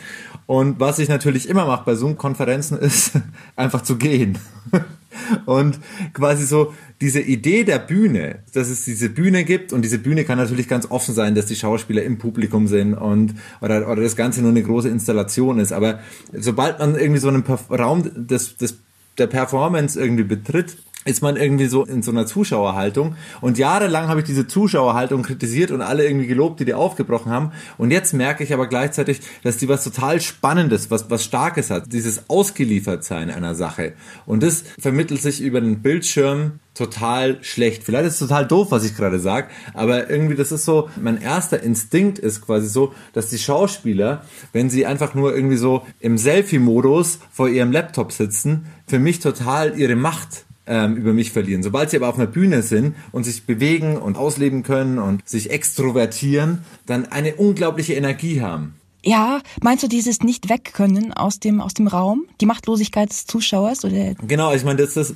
[0.47, 3.13] Und was ich natürlich immer mache bei Zoom-Konferenzen ist
[3.55, 4.38] einfach zu gehen.
[5.45, 5.79] Und
[6.13, 10.38] quasi so diese Idee der Bühne, dass es diese Bühne gibt und diese Bühne kann
[10.38, 14.41] natürlich ganz offen sein, dass die Schauspieler im Publikum sind und oder, oder das Ganze
[14.41, 15.71] nur eine große Installation ist.
[15.71, 15.99] Aber
[16.34, 18.77] sobald man irgendwie so einen Raum des, des,
[19.17, 23.15] der Performance irgendwie betritt, ist man irgendwie so in so einer Zuschauerhaltung.
[23.39, 27.52] Und jahrelang habe ich diese Zuschauerhaltung kritisiert und alle irgendwie gelobt, die die aufgebrochen haben.
[27.78, 31.94] Und jetzt merke ich aber gleichzeitig, dass die was total Spannendes, was, was Starkes hat.
[31.94, 33.94] Dieses Ausgeliefertsein einer Sache.
[34.26, 37.84] Und das vermittelt sich über den Bildschirm total schlecht.
[37.84, 41.22] Vielleicht ist es total doof, was ich gerade sage, aber irgendwie das ist so, mein
[41.22, 46.18] erster Instinkt ist quasi so, dass die Schauspieler, wenn sie einfach nur irgendwie so im
[46.18, 51.63] Selfie-Modus vor ihrem Laptop sitzen, für mich total ihre Macht ähm, über mich verlieren.
[51.63, 55.49] Sobald sie aber auf einer Bühne sind und sich bewegen und ausleben können und sich
[55.49, 58.75] extrovertieren, dann eine unglaubliche Energie haben.
[59.04, 63.86] Ja, meinst du dieses nicht wegkönnen aus dem aus dem Raum, die Machtlosigkeit des Zuschauers
[63.86, 64.15] oder?
[64.28, 65.15] Genau, ich meine, das ist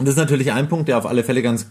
[0.00, 1.66] und das ist natürlich ein Punkt, der auf alle Fälle ganz,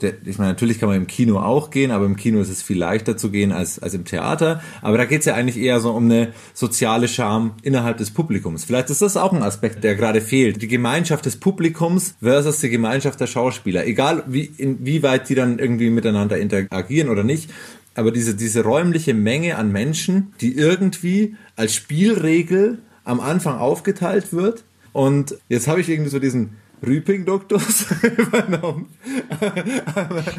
[0.00, 2.62] der, ich meine, natürlich kann man im Kino auch gehen, aber im Kino ist es
[2.62, 4.62] viel leichter zu gehen als, als im Theater.
[4.82, 8.64] Aber da geht es ja eigentlich eher so um eine soziale Scham innerhalb des Publikums.
[8.64, 10.62] Vielleicht ist das auch ein Aspekt, der gerade fehlt.
[10.62, 13.84] Die Gemeinschaft des Publikums versus die Gemeinschaft der Schauspieler.
[13.84, 17.50] Egal, wie, inwieweit die dann irgendwie miteinander interagieren oder nicht.
[17.96, 24.62] Aber diese, diese räumliche Menge an Menschen, die irgendwie als Spielregel am Anfang aufgeteilt wird.
[24.92, 28.88] Und jetzt habe ich irgendwie so diesen Rüping-Duktus übernommen.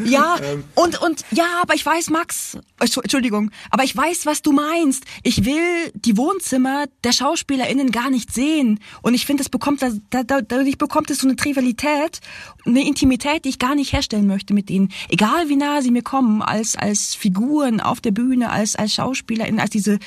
[0.05, 4.51] ja, ähm, und, und, ja, aber ich weiß, Max, Entschuldigung, aber ich weiß, was du
[4.51, 5.05] meinst.
[5.23, 8.79] Ich will die Wohnzimmer der SchauspielerInnen gar nicht sehen.
[9.01, 9.91] Und ich finde, es bekommt, da,
[10.23, 12.19] da, dadurch bekommt es so eine Trivialität,
[12.65, 14.91] eine Intimität, die ich gar nicht herstellen möchte mit ihnen.
[15.09, 19.59] Egal wie nah sie mir kommen, als, als Figuren auf der Bühne, als, als SchauspielerInnen,
[19.59, 19.99] als diese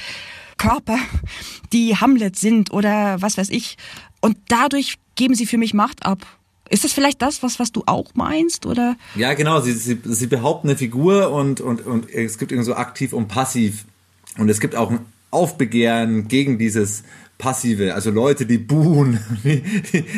[0.59, 0.99] Körper,
[1.73, 3.77] die Hamlet sind oder was weiß ich.
[4.21, 6.27] Und dadurch geben sie für mich Macht ab.
[6.69, 8.97] Ist das vielleicht das, was, was du auch meinst, oder?
[9.15, 9.61] Ja, genau.
[9.61, 13.29] Sie, sie, sie behaupten eine Figur und, und, und es gibt irgendwie so aktiv und
[13.29, 13.85] passiv.
[14.37, 15.01] Und es gibt auch ein
[15.31, 17.05] Aufbegehren gegen dieses
[17.39, 19.63] Passive, also Leute, die buhen, die,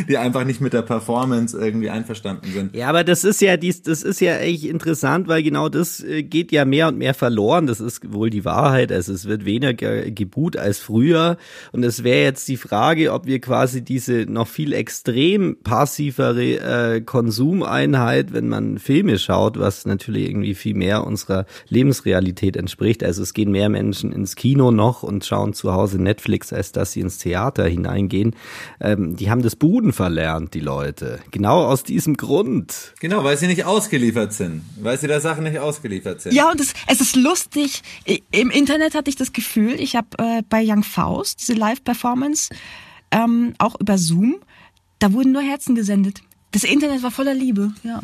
[0.08, 2.76] die, einfach nicht mit der Performance irgendwie einverstanden sind.
[2.76, 6.22] Ja, aber das ist ja dies, das ist ja echt interessant, weil genau das äh,
[6.22, 7.66] geht ja mehr und mehr verloren.
[7.66, 8.92] Das ist wohl die Wahrheit.
[8.92, 11.38] Also es wird weniger gebuht als früher.
[11.72, 17.00] Und es wäre jetzt die Frage, ob wir quasi diese noch viel extrem passivere äh,
[17.00, 23.02] Konsumeinheit, wenn man Filme schaut, was natürlich irgendwie viel mehr unserer Lebensrealität entspricht.
[23.02, 26.92] Also es gehen mehr Menschen ins Kino noch und schauen zu Hause Netflix, als dass
[26.92, 28.36] sie ins Theater hineingehen,
[28.80, 31.20] ähm, die haben das Buden verlernt, die Leute.
[31.30, 32.94] Genau aus diesem Grund.
[33.00, 34.62] Genau, weil sie nicht ausgeliefert sind.
[34.80, 36.34] Weil sie der Sache nicht ausgeliefert sind.
[36.34, 37.82] Ja, und es, es ist lustig.
[38.30, 42.50] Im Internet hatte ich das Gefühl, ich habe äh, bei Young Faust diese Live-Performance
[43.10, 44.36] ähm, auch über Zoom,
[44.98, 46.20] da wurden nur Herzen gesendet.
[46.50, 48.00] Das Internet war voller Liebe, ja.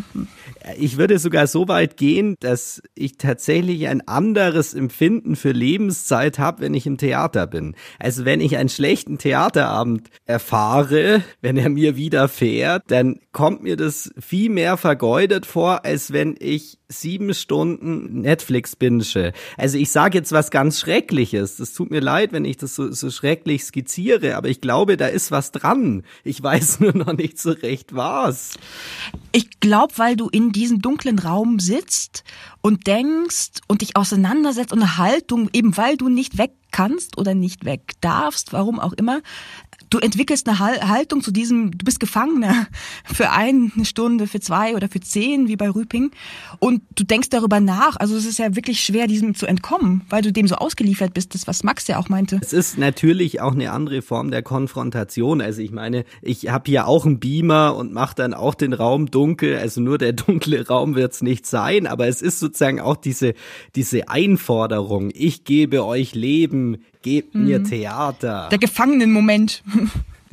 [0.79, 6.61] Ich würde sogar so weit gehen, dass ich tatsächlich ein anderes Empfinden für Lebenszeit habe,
[6.61, 7.75] wenn ich im Theater bin.
[7.99, 14.11] Also wenn ich einen schlechten Theaterabend erfahre, wenn er mir widerfährt, dann kommt mir das
[14.21, 19.33] viel mehr vergeudet vor, als wenn ich sieben Stunden Netflix binge.
[19.57, 21.57] Also ich sage jetzt was ganz Schreckliches.
[21.57, 25.07] Das tut mir leid, wenn ich das so, so schrecklich skizziere, aber ich glaube, da
[25.07, 26.05] ist was dran.
[26.23, 28.34] Ich weiß nur noch nicht so recht was.
[29.33, 32.25] Ich glaube, weil du in diesem dunklen Raum sitzt
[32.61, 37.35] und denkst und dich auseinandersetzt und eine Haltung, eben weil du nicht weg kannst oder
[37.35, 39.21] nicht weg darfst, warum auch immer,
[39.91, 42.67] du entwickelst eine Haltung zu diesem, du bist Gefangener
[43.05, 46.11] für eine Stunde, für zwei oder für zehn, wie bei Rüping.
[46.59, 47.97] Und du denkst darüber nach.
[47.97, 51.35] Also es ist ja wirklich schwer, diesem zu entkommen, weil du dem so ausgeliefert bist.
[51.35, 52.39] Das, was Max ja auch meinte.
[52.43, 55.41] Es ist natürlich auch eine andere Form der Konfrontation.
[55.41, 59.11] Also ich meine, ich habe hier auch einen Beamer und mache dann auch den Raum
[59.11, 59.57] dunkel.
[59.57, 61.87] Also nur der dunkle Raum wird es nicht sein.
[61.87, 63.35] Aber es ist sozusagen auch diese,
[63.75, 65.11] diese Einforderung.
[65.15, 67.45] Ich gebe euch Leben, gebt mhm.
[67.45, 68.49] mir Theater.
[68.51, 69.63] Der Gefangenenmoment.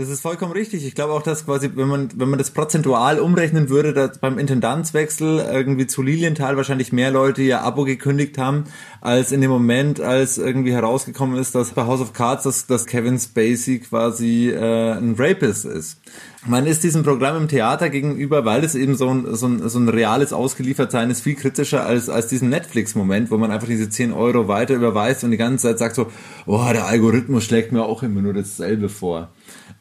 [0.02, 0.84] Das ist vollkommen richtig.
[0.84, 4.40] Ich glaube auch, dass quasi, wenn man, wenn man das prozentual umrechnen würde, dass beim
[4.40, 8.64] Intendanzwechsel irgendwie zu Lilienthal wahrscheinlich mehr Leute ihr Abo gekündigt haben,
[9.00, 12.88] als in dem Moment, als irgendwie herausgekommen ist, dass bei House of Cards, dass, dass
[12.88, 16.00] Kevin Spacey quasi äh, ein Rapist ist.
[16.48, 19.78] Man ist diesem Programm im Theater gegenüber, weil es eben so ein, so ein, so
[19.78, 24.14] ein reales Ausgeliefertsein ist, viel kritischer als, als diesen Netflix-Moment, wo man einfach diese 10
[24.14, 26.08] Euro weiter überweist und die ganze Zeit sagt so,
[26.48, 29.30] oh, der Algorithmus schlägt mir auch immer nur dasselbe vor.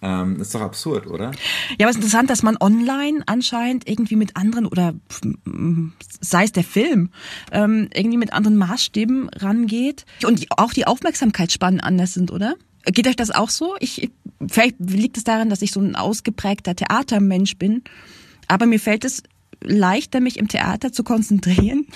[0.03, 1.33] Ähm, ist doch absurd, oder?
[1.79, 4.95] Ja, aber es ist interessant, dass man online anscheinend irgendwie mit anderen oder
[6.21, 7.11] sei es der Film,
[7.53, 12.55] ähm, irgendwie mit anderen Maßstäben rangeht und auch die Aufmerksamkeitsspannen anders sind, oder?
[12.87, 13.75] Geht euch das auch so?
[13.81, 14.11] Ich,
[14.49, 17.83] vielleicht liegt es daran, dass ich so ein ausgeprägter Theatermensch bin,
[18.49, 19.23] aber mir fällt es
[19.63, 21.87] leichter, mich im Theater zu konzentrieren,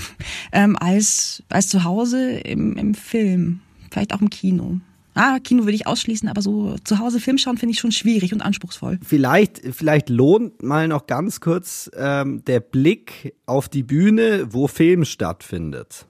[0.52, 4.80] ähm, als, als zu Hause im, im Film, vielleicht auch im Kino.
[5.22, 8.32] Ah, Kino würde ich ausschließen, aber so zu Hause Film schauen finde ich schon schwierig
[8.32, 8.98] und anspruchsvoll.
[9.06, 15.04] Vielleicht, vielleicht lohnt mal noch ganz kurz ähm, der Blick auf die Bühne, wo Film
[15.04, 16.06] stattfindet.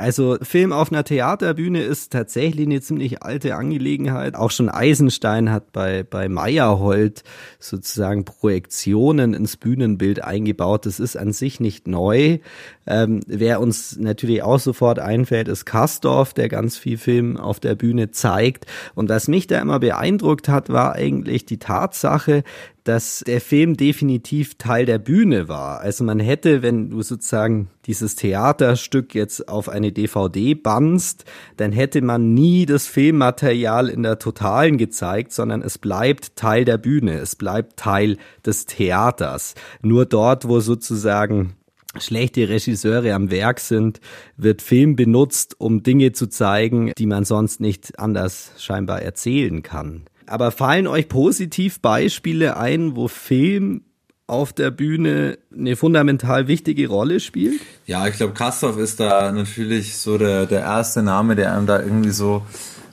[0.00, 4.34] Also Film auf einer Theaterbühne ist tatsächlich eine ziemlich alte Angelegenheit.
[4.34, 7.22] Auch schon Eisenstein hat bei, bei Meyerhold
[7.58, 10.86] sozusagen Projektionen ins Bühnenbild eingebaut.
[10.86, 12.38] Das ist an sich nicht neu.
[12.86, 17.74] Ähm, wer uns natürlich auch sofort einfällt, ist Kastorf, der ganz viel Film auf der
[17.74, 18.64] Bühne zeigt.
[18.94, 22.42] Und was mich da immer beeindruckt hat, war eigentlich die Tatsache,
[22.84, 25.80] dass der Film definitiv Teil der Bühne war.
[25.80, 31.24] Also man hätte, wenn du sozusagen dieses Theaterstück jetzt auf eine DVD bannst,
[31.56, 36.78] dann hätte man nie das Filmmaterial in der Totalen gezeigt, sondern es bleibt Teil der
[36.78, 39.54] Bühne, es bleibt Teil des Theaters.
[39.82, 41.54] Nur dort, wo sozusagen
[41.98, 44.00] schlechte Regisseure am Werk sind,
[44.36, 50.02] wird Film benutzt, um Dinge zu zeigen, die man sonst nicht anders scheinbar erzählen kann.
[50.30, 53.82] Aber fallen euch positiv Beispiele ein, wo Film
[54.28, 57.60] auf der Bühne eine fundamental wichtige Rolle spielt?
[57.86, 61.80] Ja, ich glaube, Kastorf ist da natürlich so der, der erste Name, der einem da
[61.80, 62.42] irgendwie so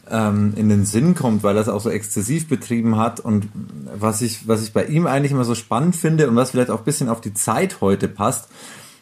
[0.09, 3.19] ähm, in den Sinn kommt, weil er es auch so exzessiv betrieben hat.
[3.19, 3.49] Und
[3.95, 6.79] was ich, was ich bei ihm eigentlich immer so spannend finde und was vielleicht auch
[6.79, 8.49] ein bisschen auf die Zeit heute passt,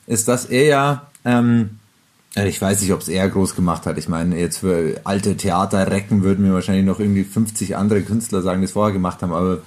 [0.08, 1.80] ist, dass er ja, ähm,
[2.44, 3.98] ich weiß nicht, ob es er groß gemacht hat.
[3.98, 8.60] Ich meine, jetzt für alte Theaterrecken würden mir wahrscheinlich noch irgendwie 50 andere Künstler sagen,
[8.60, 9.60] die es vorher gemacht haben, aber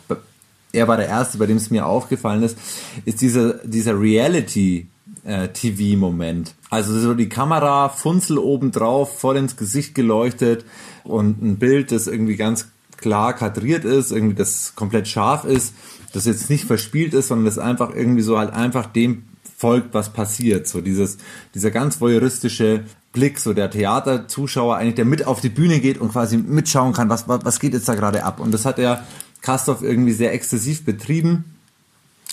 [0.72, 2.58] er war der Erste, bei dem es mir aufgefallen ist,
[3.06, 4.86] ist dieser, dieser Reality,
[5.24, 6.54] äh, TV-Moment.
[6.68, 10.66] Also so die Kamera, Funzel obendrauf, voll ins Gesicht geleuchtet
[11.04, 15.74] und ein Bild, das irgendwie ganz klar kadriert ist, irgendwie das komplett scharf ist,
[16.12, 19.24] das jetzt nicht verspielt ist, sondern das einfach irgendwie so halt einfach dem
[19.58, 20.68] folgt, was passiert.
[20.68, 21.18] So dieses,
[21.54, 26.12] dieser ganz voyeuristische Blick, so der Theaterzuschauer eigentlich, der mit auf die Bühne geht und
[26.12, 28.38] quasi mitschauen kann, was, was, was geht jetzt da gerade ab.
[28.38, 29.04] Und das hat er
[29.42, 31.56] Kastorf irgendwie sehr exzessiv betrieben.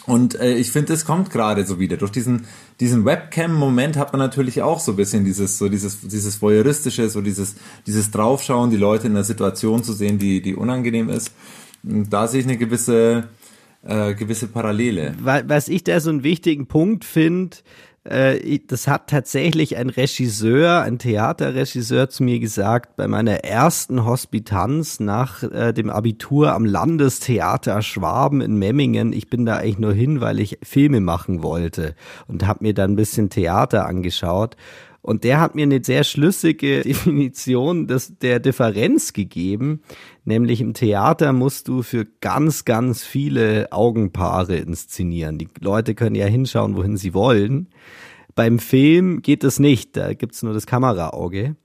[0.05, 1.97] Und äh, ich finde, es kommt gerade so wieder.
[1.97, 2.45] Durch diesen,
[2.79, 7.21] diesen Webcam-Moment hat man natürlich auch so ein bisschen dieses, so dieses, dieses voyeuristische, so
[7.21, 7.55] dieses,
[7.87, 11.31] dieses Draufschauen, die Leute in einer Situation zu sehen, die, die unangenehm ist.
[11.83, 13.29] Und da sehe ich eine gewisse,
[13.85, 15.15] äh, gewisse Parallele.
[15.19, 17.57] Was ich da so einen wichtigen Punkt finde,
[18.05, 24.99] äh, das hat tatsächlich ein Regisseur, ein Theaterregisseur zu mir gesagt, bei meiner ersten Hospitanz
[24.99, 29.11] nach äh, dem Abitur am Landestheater Schwaben in Memmingen.
[29.11, 31.95] Ich bin da eigentlich nur hin, weil ich Filme machen wollte
[32.27, 34.55] und habe mir dann ein bisschen Theater angeschaut.
[35.05, 39.81] Und der hat mir eine sehr schlüssige Definition des, der Differenz gegeben.
[40.23, 45.37] Nämlich im Theater musst du für ganz, ganz viele Augenpaare inszenieren.
[45.37, 47.67] Die Leute können ja hinschauen, wohin sie wollen.
[48.33, 49.95] Beim Film geht das nicht.
[49.95, 51.55] Da gibt's nur das Kameraauge.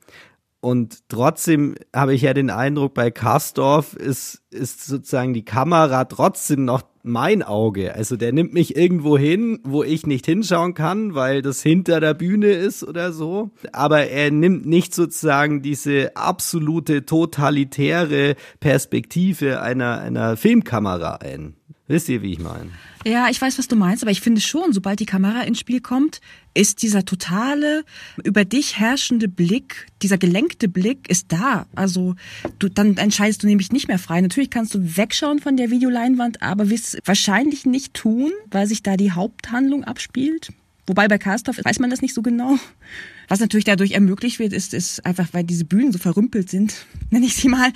[0.61, 6.67] Und trotzdem habe ich ja den Eindruck, bei Karsdorf ist, ist sozusagen die Kamera trotzdem
[6.67, 7.95] noch mein Auge.
[7.95, 12.13] Also der nimmt mich irgendwo hin, wo ich nicht hinschauen kann, weil das hinter der
[12.13, 13.53] Bühne ist oder so.
[13.73, 21.55] Aber er nimmt nicht sozusagen diese absolute totalitäre Perspektive einer, einer Filmkamera ein.
[21.91, 22.71] Wisst ihr, wie ich meine?
[23.05, 25.81] Ja, ich weiß, was du meinst, aber ich finde schon, sobald die Kamera ins Spiel
[25.81, 26.21] kommt,
[26.55, 27.83] ist dieser totale,
[28.23, 31.67] über dich herrschende Blick, dieser gelenkte Blick ist da.
[31.75, 32.15] Also
[32.61, 34.21] du, dann entscheidest du nämlich nicht mehr frei.
[34.21, 38.97] Natürlich kannst du wegschauen von der Videoleinwand, aber wirst wahrscheinlich nicht tun, weil sich da
[38.97, 40.53] die Haupthandlung abspielt.
[40.87, 42.57] Wobei bei Karstoff weiß man das nicht so genau.
[43.31, 46.75] Was natürlich dadurch ermöglicht wird, ist, ist einfach, weil diese Bühnen so verrümpelt sind,
[47.11, 47.71] nenne ich sie mal.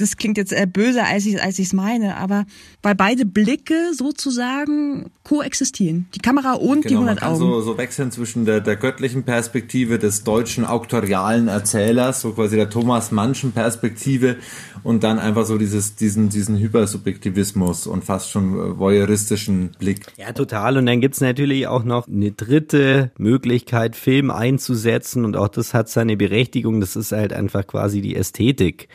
[0.00, 2.44] Das klingt jetzt äh, böser, als ich als es meine, aber
[2.82, 6.08] weil beide Blicke sozusagen koexistieren.
[6.16, 7.38] Die Kamera und genau, die 100 man kann Augen.
[7.38, 12.68] So, so wechseln zwischen der, der göttlichen Perspektive des deutschen auktorialen Erzählers, so quasi der
[12.68, 14.38] Thomas Mannschen Perspektive
[14.82, 20.06] und dann einfach so dieses, diesen, diesen Hypersubjektivismus und fast schon äh, voyeuristischen Blick.
[20.16, 20.78] Ja, total.
[20.78, 25.74] Und dann gibt's natürlich auch noch eine dritte Möglichkeit, Film einzusetzen umzusetzen und auch das
[25.74, 26.80] hat seine Berechtigung.
[26.80, 28.88] Das ist halt einfach quasi die Ästhetik.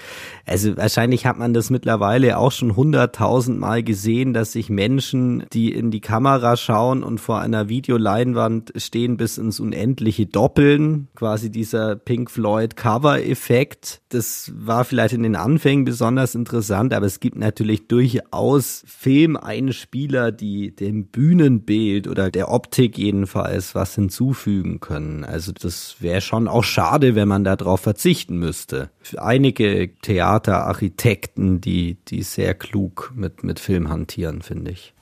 [0.46, 5.72] Also wahrscheinlich hat man das mittlerweile auch schon hunderttausend Mal gesehen, dass sich Menschen, die
[5.72, 11.08] in die Kamera schauen und vor einer Videoleinwand stehen, bis ins Unendliche doppeln.
[11.16, 14.02] Quasi dieser Pink Floyd Cover-Effekt.
[14.10, 20.76] Das war vielleicht in den Anfängen besonders interessant, aber es gibt natürlich durchaus Filmeinspieler, die
[20.76, 25.24] dem Bühnenbild oder der Optik jedenfalls was hinzufügen können.
[25.24, 28.92] Also das das wäre schon auch schade, wenn man darauf verzichten müsste.
[29.02, 34.94] Für einige Theaterarchitekten, die, die sehr klug mit, mit Film hantieren, finde ich.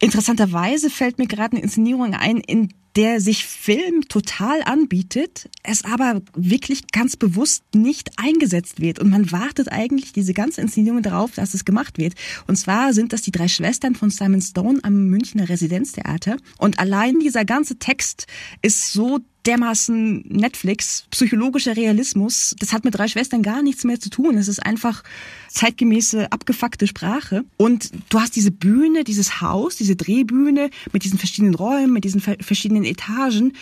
[0.00, 6.20] Interessanterweise fällt mir gerade eine Inszenierung ein, in der sich Film total anbietet, es aber
[6.34, 8.98] wirklich ganz bewusst nicht eingesetzt wird.
[8.98, 12.14] Und man wartet eigentlich diese ganze Inszenierung darauf, dass es gemacht wird.
[12.48, 16.38] Und zwar sind das die drei Schwestern von Simon Stone am Münchner Residenztheater.
[16.58, 18.26] Und allein dieser ganze Text
[18.62, 22.54] ist so dermaßen Netflix, psychologischer Realismus.
[22.58, 24.36] Das hat mit drei Schwestern gar nichts mehr zu tun.
[24.36, 25.02] Es ist einfach
[25.48, 27.44] zeitgemäße, abgefuckte Sprache.
[27.56, 32.20] Und du hast diese Bühne, dieses Haus, diese Drehbühne mit diesen verschiedenen Räumen, mit diesen
[32.20, 33.54] verschiedenen Etagen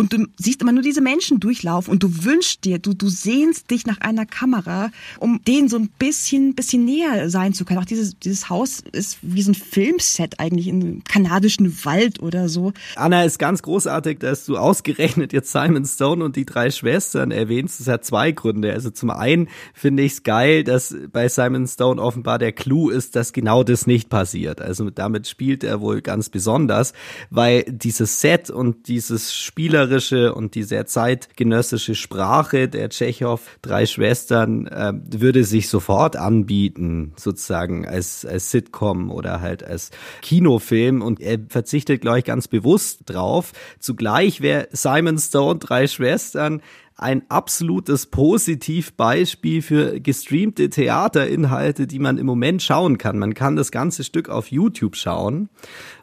[0.00, 3.70] und du siehst immer nur diese Menschen durchlaufen und du wünschst dir, du, du sehnst
[3.70, 7.80] dich nach einer Kamera, um denen so ein bisschen, bisschen näher sein zu können.
[7.80, 12.48] Auch dieses, dieses Haus ist wie so ein Filmset eigentlich in einem kanadischen Wald oder
[12.48, 12.72] so.
[12.96, 17.78] Anna, ist ganz großartig, dass du ausgerechnet jetzt Simon Stone und die drei Schwestern erwähnst.
[17.80, 18.72] Das hat zwei Gründe.
[18.72, 23.16] Also zum einen finde ich es geil, dass bei Simon Stone offenbar der Clou ist,
[23.16, 24.62] dass genau das nicht passiert.
[24.62, 26.94] Also damit spielt er wohl ganz besonders,
[27.28, 33.86] weil dieses Set und dieses Spieler spielerische und die sehr zeitgenössische Sprache der Tschechow drei
[33.86, 39.90] Schwestern äh, würde sich sofort anbieten, sozusagen als, als Sitcom oder halt als
[40.22, 43.52] Kinofilm und er verzichtet, glaube ich, ganz bewusst drauf.
[43.78, 46.62] Zugleich wäre Simon Stone drei Schwestern
[46.96, 53.18] ein absolutes Positivbeispiel für gestreamte Theaterinhalte, die man im Moment schauen kann.
[53.18, 55.48] Man kann das ganze Stück auf YouTube schauen.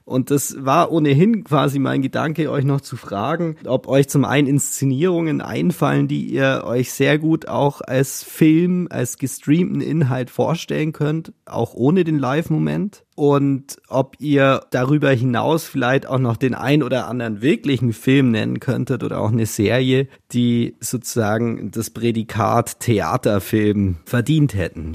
[0.08, 4.48] Und das war ohnehin quasi mein Gedanke, euch noch zu fragen, ob euch zum einen
[4.48, 11.34] Inszenierungen einfallen, die ihr euch sehr gut auch als Film, als gestreamten Inhalt vorstellen könnt,
[11.46, 13.04] auch ohne den Live-Moment.
[13.16, 18.62] Und ob ihr darüber hinaus vielleicht auch noch den ein oder anderen wirklichen Film nennen
[18.62, 24.94] könntet oder auch eine Serie, die sozusagen das Prädikat Theaterfilm verdient hätten.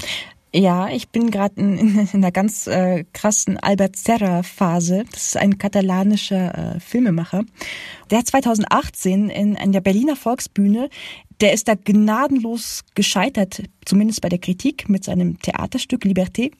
[0.55, 5.03] Ja, ich bin gerade in, in, in, einer ganz äh, krassen Albert Serra-Phase.
[5.11, 7.43] Das ist ein katalanischer äh, Filmemacher.
[8.11, 10.89] Der hat 2018 in, in der Berliner Volksbühne,
[11.41, 16.51] der ist da gnadenlos gescheitert, zumindest bei der Kritik, mit seinem Theaterstück Liberté.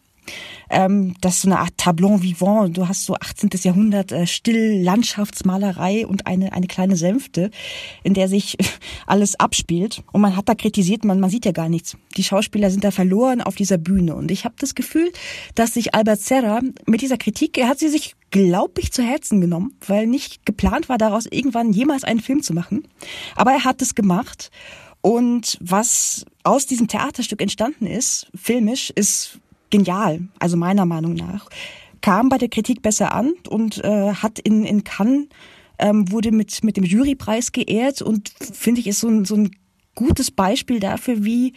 [0.69, 2.76] Ähm, das ist so eine Art Tableau vivant.
[2.76, 3.49] Du hast so 18.
[3.61, 7.51] Jahrhundert äh, Still-Landschaftsmalerei und eine, eine kleine Sänfte,
[8.03, 8.57] in der sich
[9.07, 10.03] alles abspielt.
[10.11, 11.97] Und man hat da kritisiert, man, man sieht ja gar nichts.
[12.17, 14.15] Die Schauspieler sind da verloren auf dieser Bühne.
[14.15, 15.11] Und ich habe das Gefühl,
[15.55, 19.41] dass sich Albert Serra mit dieser Kritik, er hat sie sich, glaube ich, zu Herzen
[19.41, 22.88] genommen, weil nicht geplant war, daraus irgendwann jemals einen Film zu machen.
[23.36, 24.49] Aber er hat es gemacht.
[25.01, 29.39] Und was aus diesem Theaterstück entstanden ist, filmisch, ist
[29.74, 31.49] genial, also meiner Meinung nach.
[32.01, 35.26] Kam bei der Kritik besser an und äh, hat in, in Cannes
[35.80, 39.51] ähm, wurde mit, mit dem Jurypreis geehrt und finde ich ist so ein, so ein
[39.95, 41.53] gutes Beispiel dafür, wie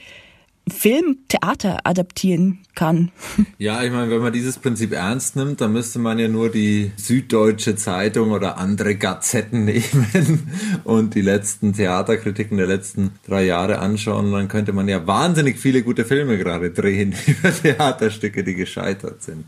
[0.68, 3.10] Film Theater adaptieren kann.
[3.58, 6.92] Ja, ich meine, wenn man dieses Prinzip ernst nimmt, dann müsste man ja nur die
[6.96, 10.50] Süddeutsche Zeitung oder andere Gazetten nehmen
[10.84, 14.30] und die letzten Theaterkritiken der letzten drei Jahre anschauen.
[14.30, 19.44] Dann könnte man ja wahnsinnig viele gute Filme gerade drehen über Theaterstücke, die gescheitert sind.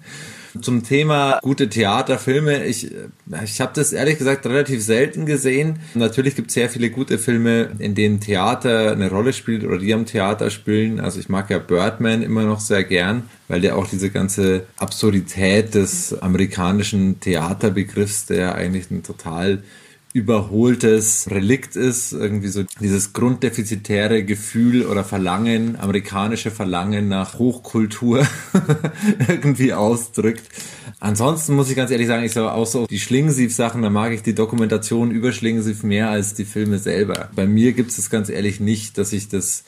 [0.62, 2.64] Zum Thema gute Theaterfilme.
[2.64, 2.90] Ich,
[3.44, 5.78] ich habe das ehrlich gesagt relativ selten gesehen.
[5.94, 9.92] Natürlich gibt es sehr viele gute Filme, in denen Theater eine Rolle spielt oder die
[9.94, 11.00] am Theater spielen.
[11.00, 15.74] Also ich mag ja Birdman immer noch sehr gern, weil der auch diese ganze Absurdität
[15.74, 19.62] des amerikanischen Theaterbegriffs, der eigentlich ein total
[20.12, 28.26] überholtes Relikt ist, irgendwie so dieses grunddefizitäre Gefühl oder Verlangen, amerikanische Verlangen nach Hochkultur
[29.28, 30.44] irgendwie ausdrückt.
[30.98, 34.22] Ansonsten muss ich ganz ehrlich sagen, ich sage auch so die Schlingensief-Sachen, da mag ich
[34.22, 37.28] die Dokumentation über Schlingensief mehr als die Filme selber.
[37.36, 39.64] Bei mir gibt es ganz ehrlich nicht, dass ich das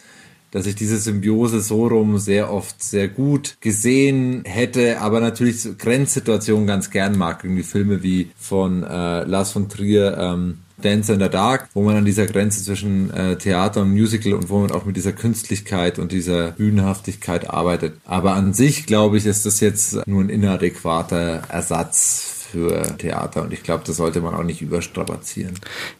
[0.51, 6.67] dass ich diese Symbiose so rum sehr oft sehr gut gesehen hätte, aber natürlich Grenzsituationen
[6.67, 7.45] ganz gern mag.
[7.45, 11.97] Irgendwie Filme wie von äh, Lars von Trier, ähm, Dance in the Dark, wo man
[11.97, 15.99] an dieser Grenze zwischen äh, Theater und Musical und wo man auch mit dieser Künstlichkeit
[15.99, 17.95] und dieser Bühnenhaftigkeit arbeitet.
[18.07, 23.53] Aber an sich, glaube ich, ist das jetzt nur ein inadäquater Ersatz für Theater und
[23.53, 25.55] ich glaube, das sollte man auch nicht überstrapazieren.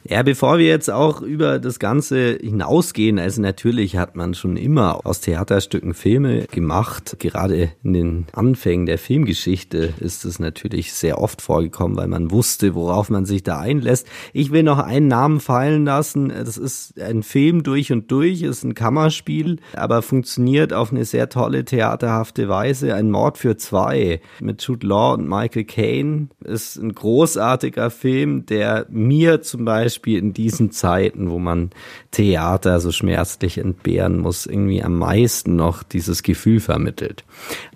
[0.05, 5.07] Ja, bevor wir jetzt auch über das Ganze hinausgehen, also natürlich hat man schon immer
[5.07, 7.17] aus Theaterstücken Filme gemacht.
[7.19, 12.75] Gerade in den Anfängen der Filmgeschichte ist es natürlich sehr oft vorgekommen, weil man wusste,
[12.75, 14.07] worauf man sich da einlässt.
[14.33, 16.31] Ich will noch einen Namen fallen lassen.
[16.31, 21.29] Das ist ein Film durch und durch, ist ein Kammerspiel, aber funktioniert auf eine sehr
[21.29, 22.95] tolle theaterhafte Weise.
[22.95, 28.87] Ein Mord für zwei mit Jude Law und Michael Caine ist ein großartiger Film, der
[28.89, 31.71] mir zum Beispiel in diesen Zeiten, wo man
[32.11, 37.25] Theater so schmerzlich entbehren muss, irgendwie am meisten noch dieses Gefühl vermittelt.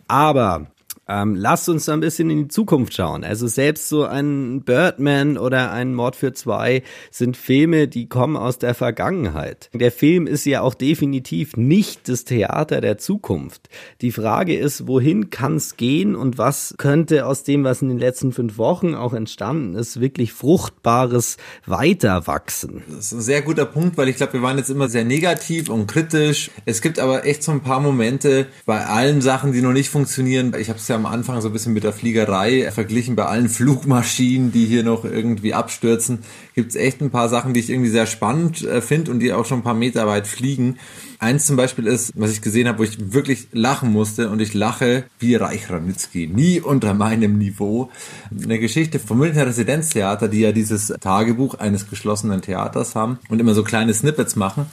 [0.08, 0.66] Aber
[1.08, 3.24] ähm, lasst uns ein bisschen in die Zukunft schauen.
[3.24, 8.58] Also selbst so ein Birdman oder ein Mord für zwei sind Filme, die kommen aus
[8.58, 9.70] der Vergangenheit.
[9.74, 13.68] Der Film ist ja auch definitiv nicht das Theater der Zukunft.
[14.00, 17.98] Die Frage ist, wohin kann es gehen und was könnte aus dem, was in den
[17.98, 21.36] letzten fünf Wochen auch entstanden ist, wirklich fruchtbares
[21.66, 22.82] weiterwachsen?
[22.88, 25.68] Das ist ein sehr guter Punkt, weil ich glaube, wir waren jetzt immer sehr negativ
[25.68, 26.50] und kritisch.
[26.64, 30.54] Es gibt aber echt so ein paar Momente bei allen Sachen, die noch nicht funktionieren.
[30.58, 33.16] Ich habe es ja am Anfang so ein bisschen mit der Fliegerei verglichen.
[33.16, 36.20] Bei allen Flugmaschinen, die hier noch irgendwie abstürzen,
[36.54, 39.32] gibt es echt ein paar Sachen, die ich irgendwie sehr spannend äh, finde und die
[39.32, 40.78] auch schon ein paar Meter weit fliegen.
[41.18, 44.52] Eins zum Beispiel ist, was ich gesehen habe, wo ich wirklich lachen musste und ich
[44.52, 47.90] lache wie Reich Ranitzky, nie unter meinem Niveau.
[48.30, 53.54] Eine Geschichte vom Münchner Residenztheater, die ja dieses Tagebuch eines geschlossenen Theaters haben und immer
[53.54, 54.66] so kleine Snippets machen.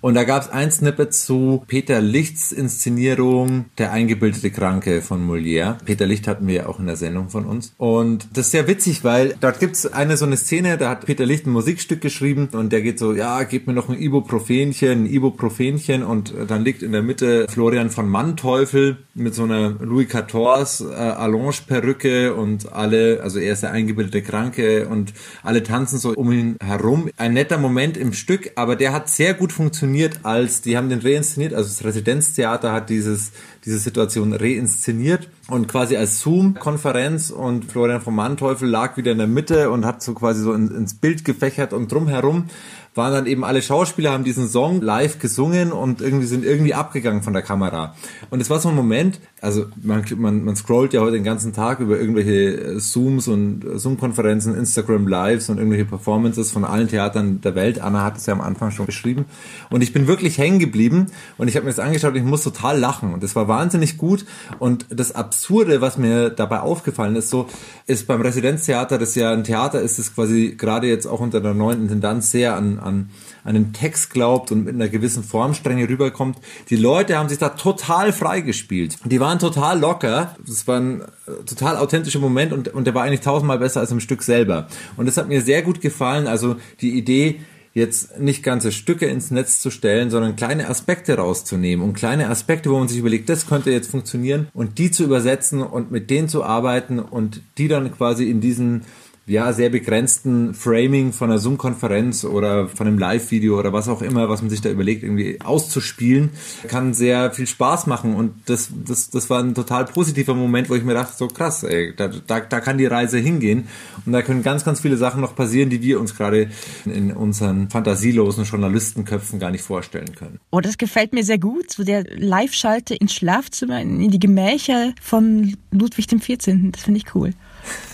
[0.00, 5.76] Und da gab es ein Snippet zu Peter Lichts Inszenierung Der eingebildete Kranke von Molière.
[5.84, 7.74] Peter Licht hatten wir ja auch in der Sendung von uns.
[7.76, 11.26] Und das ist sehr witzig, weil dort gibt's eine so eine Szene, da hat Peter
[11.26, 15.06] Licht ein Musikstück geschrieben und der geht so, ja, gib mir noch ein Ibuprofenchen, ein
[15.06, 20.90] Ibuprofenchen und dann liegt in der Mitte Florian von Manteuffel mit so einer Louis XIV
[20.90, 26.32] äh, Allonge-Perücke und alle, also er ist der eingebildete Kranke und alle tanzen so um
[26.32, 27.10] ihn herum.
[27.16, 29.89] Ein netter Moment im Stück, aber der hat sehr gut funktioniert,
[30.22, 33.32] als die haben den reinszeniert, also das Residenztheater hat dieses
[33.64, 39.26] diese Situation reinszeniert und quasi als Zoom-Konferenz und Florian vom Manteuffel lag wieder in der
[39.26, 42.46] Mitte und hat so quasi so ins Bild gefächert und drumherum
[42.94, 47.22] waren dann eben alle Schauspieler, haben diesen Song live gesungen und irgendwie sind irgendwie abgegangen
[47.22, 47.94] von der Kamera.
[48.30, 51.52] Und es war so ein Moment, also man, man, man scrollt ja heute den ganzen
[51.52, 57.54] Tag über irgendwelche Zooms und Zoom-Konferenzen, Instagram Lives und irgendwelche Performances von allen Theatern der
[57.54, 57.80] Welt.
[57.80, 59.24] Anna hat es ja am Anfang schon beschrieben.
[59.70, 61.06] Und ich bin wirklich hängen geblieben
[61.38, 63.14] und ich habe mir das angeschaut ich muss total lachen.
[63.14, 64.26] Und es war wahnsinnig gut.
[64.58, 67.48] Und das Absurde, was mir dabei aufgefallen ist, so
[67.86, 71.54] ist beim Residenztheater, das ja ein Theater ist, das quasi gerade jetzt auch unter der
[71.54, 73.10] neuen Intendanz sehr an an,
[73.44, 76.38] an den Text glaubt und mit einer gewissen Formstrenge rüberkommt.
[76.68, 78.96] Die Leute haben sich da total freigespielt.
[79.04, 80.36] Die waren total locker.
[80.46, 83.92] Das war ein äh, total authentischer Moment und, und der war eigentlich tausendmal besser als
[83.92, 84.68] im Stück selber.
[84.96, 86.26] Und das hat mir sehr gut gefallen.
[86.26, 87.40] Also die Idee,
[87.72, 92.70] jetzt nicht ganze Stücke ins Netz zu stellen, sondern kleine Aspekte rauszunehmen und kleine Aspekte,
[92.70, 96.28] wo man sich überlegt, das könnte jetzt funktionieren und die zu übersetzen und mit denen
[96.28, 98.82] zu arbeiten und die dann quasi in diesen
[99.30, 104.28] ja, sehr begrenzten Framing von einer Zoom-Konferenz oder von einem Live-Video oder was auch immer,
[104.28, 106.30] was man sich da überlegt, irgendwie auszuspielen,
[106.66, 108.14] kann sehr viel Spaß machen.
[108.14, 111.62] Und das, das, das war ein total positiver Moment, wo ich mir dachte, so krass,
[111.62, 113.68] ey, da, da, da kann die Reise hingehen.
[114.04, 116.50] Und da können ganz, ganz viele Sachen noch passieren, die wir uns gerade
[116.84, 120.40] in unseren fantasielosen Journalistenköpfen gar nicht vorstellen können.
[120.50, 121.70] Oh, das gefällt mir sehr gut.
[121.70, 126.72] So der Live-Schalte ins Schlafzimmer, in die Gemächer von Ludwig XIV.
[126.72, 127.32] Das finde ich cool.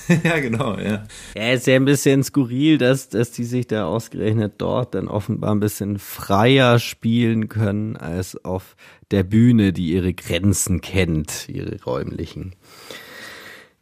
[0.24, 1.04] ja, genau, ja.
[1.36, 5.54] Ja, ist ja ein bisschen skurril, dass, dass die sich da ausgerechnet dort dann offenbar
[5.54, 8.76] ein bisschen freier spielen können als auf
[9.10, 12.54] der Bühne, die ihre Grenzen kennt, ihre räumlichen.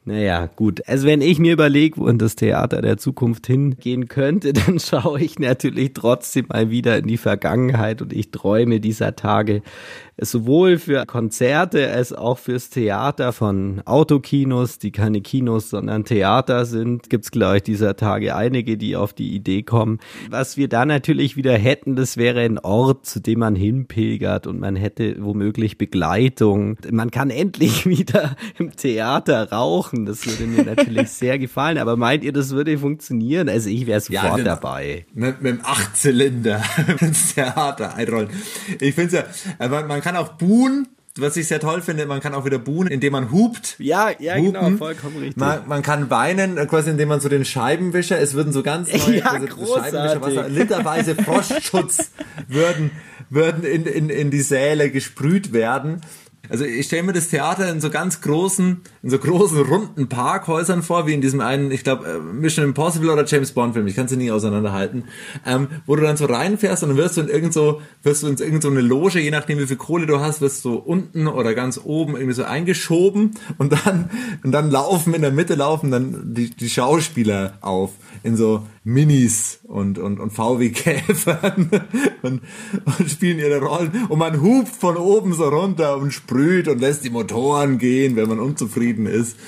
[0.07, 0.87] Naja, gut.
[0.87, 5.21] Also wenn ich mir überlege, wo in das Theater der Zukunft hingehen könnte, dann schaue
[5.21, 9.63] ich natürlich trotzdem mal wieder in die Vergangenheit und ich träume dieser Tage
[10.21, 17.11] sowohl für Konzerte als auch fürs Theater von Autokinos, die keine Kinos, sondern Theater sind,
[17.11, 19.99] gibt's glaube ich dieser Tage einige, die auf die Idee kommen.
[20.31, 24.61] Was wir da natürlich wieder hätten, das wäre ein Ort, zu dem man hinpilgert und
[24.61, 26.77] man hätte womöglich Begleitung.
[26.91, 30.07] Man kann endlich wieder im Theater rauchen.
[30.07, 31.79] Das würde mir natürlich sehr gefallen.
[31.79, 33.49] Aber meint ihr, das würde funktionieren?
[33.49, 35.07] Also ich wäre sofort ja, mit, dabei.
[35.15, 36.63] Mit, mit dem Achtzylinder
[37.01, 38.29] ins Theater einrollen.
[38.81, 39.25] Ich finde
[39.59, 40.87] ja, man, man kann auch buhen,
[41.17, 43.77] was ich sehr toll finde, man kann auch wieder buhen, indem man hupt.
[43.79, 44.65] Ja, ja, genau, hupen.
[44.65, 45.37] genau, vollkommen richtig.
[45.37, 49.19] Man, man, kann weinen, quasi indem man so den Scheibenwischer, es würden so ganz neue,
[49.19, 52.11] ja, also Scheibenwischerwasser, literweise Frostschutz
[52.49, 52.91] würden,
[53.31, 56.03] würden in, in, in die Säle gesprüht werden.
[56.49, 60.83] Also ich stelle mir das Theater in so ganz großen, in so großen runden Parkhäusern
[60.83, 63.97] vor, wie in diesem einen, ich glaube, äh, Mission Impossible oder James Bond Film, ich
[63.97, 65.05] kann sie nie auseinanderhalten,
[65.47, 68.29] ähm, wo du dann so reinfährst und dann wirst du in irgend so, wirst du
[68.29, 71.27] in irgend so eine Loge, je nachdem wie viel Kohle du hast, wirst du unten
[71.27, 74.11] oder ganz oben irgendwie so eingeschoben und dann,
[74.43, 77.93] und dann laufen in der Mitte laufen dann die, die Schauspieler auf
[78.23, 81.71] in so Minis und, und, und VW-Käfern
[82.23, 82.43] und,
[82.85, 87.03] und spielen ihre Rollen und man hupt von oben so runter und sprüht und lässt
[87.03, 89.39] die Motoren gehen, wenn man unzufrieden ist,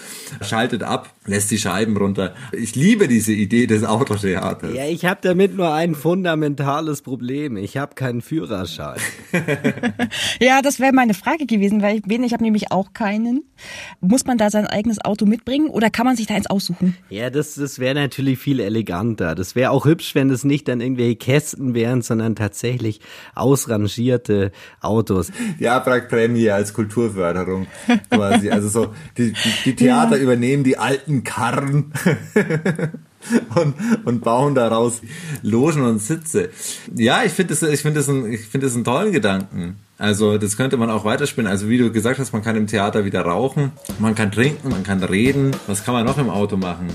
[0.41, 2.35] schaltet ab, lässt die Scheiben runter.
[2.53, 4.75] Ich liebe diese Idee des Autotheaters.
[4.75, 7.59] Ja, ich habe damit nur ein fundamentales Problem.
[7.59, 8.99] Ich habe keinen Führerschein.
[10.41, 13.45] ja, das wäre meine Frage gewesen, weil ich bin, ich habe nämlich auch keinen.
[14.01, 16.97] Muss man da sein eigenes Auto mitbringen oder kann man sich da eins aussuchen?
[17.11, 19.35] Ja, das, das wäre natürlich viel eleganter da.
[19.35, 23.01] Das wäre auch hübsch, wenn es nicht dann irgendwelche Kästen wären, sondern tatsächlich
[23.35, 25.33] ausrangierte Autos.
[25.59, 27.67] Ja, Prämie als Kulturförderung
[28.11, 28.51] quasi.
[28.51, 30.23] Also so, die, die, die Theater ja.
[30.23, 31.93] übernehmen die alten Karren.
[33.57, 33.75] und,
[34.05, 35.01] und bauen daraus
[35.43, 36.51] Logen und Sitze.
[36.95, 39.77] Ja, ich finde das, ich finde das, ein, ich finde das einen tollen Gedanken.
[39.99, 41.51] Also das könnte man auch weiterspinnen.
[41.51, 44.85] Also wie du gesagt hast, man kann im Theater wieder rauchen, man kann trinken, man
[44.85, 45.53] kann reden.
[45.67, 46.89] Was kann man noch im Auto machen?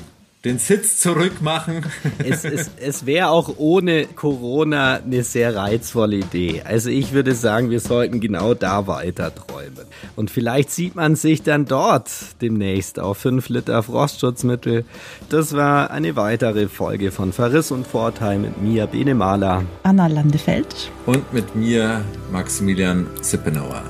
[0.43, 1.85] Den Sitz zurückmachen.
[2.17, 6.63] Es, es, es wäre auch ohne Corona eine sehr reizvolle Idee.
[6.65, 9.85] Also ich würde sagen, wir sollten genau da weiter träumen.
[10.15, 12.09] Und vielleicht sieht man sich dann dort
[12.41, 14.85] demnächst auf 5 Liter Frostschutzmittel.
[15.29, 19.63] Das war eine weitere Folge von Verriss und Vorteil mit mir, Bene Mahler.
[19.83, 20.91] Anna Landefeld.
[21.05, 23.83] Und mit mir, Maximilian Sippenauer.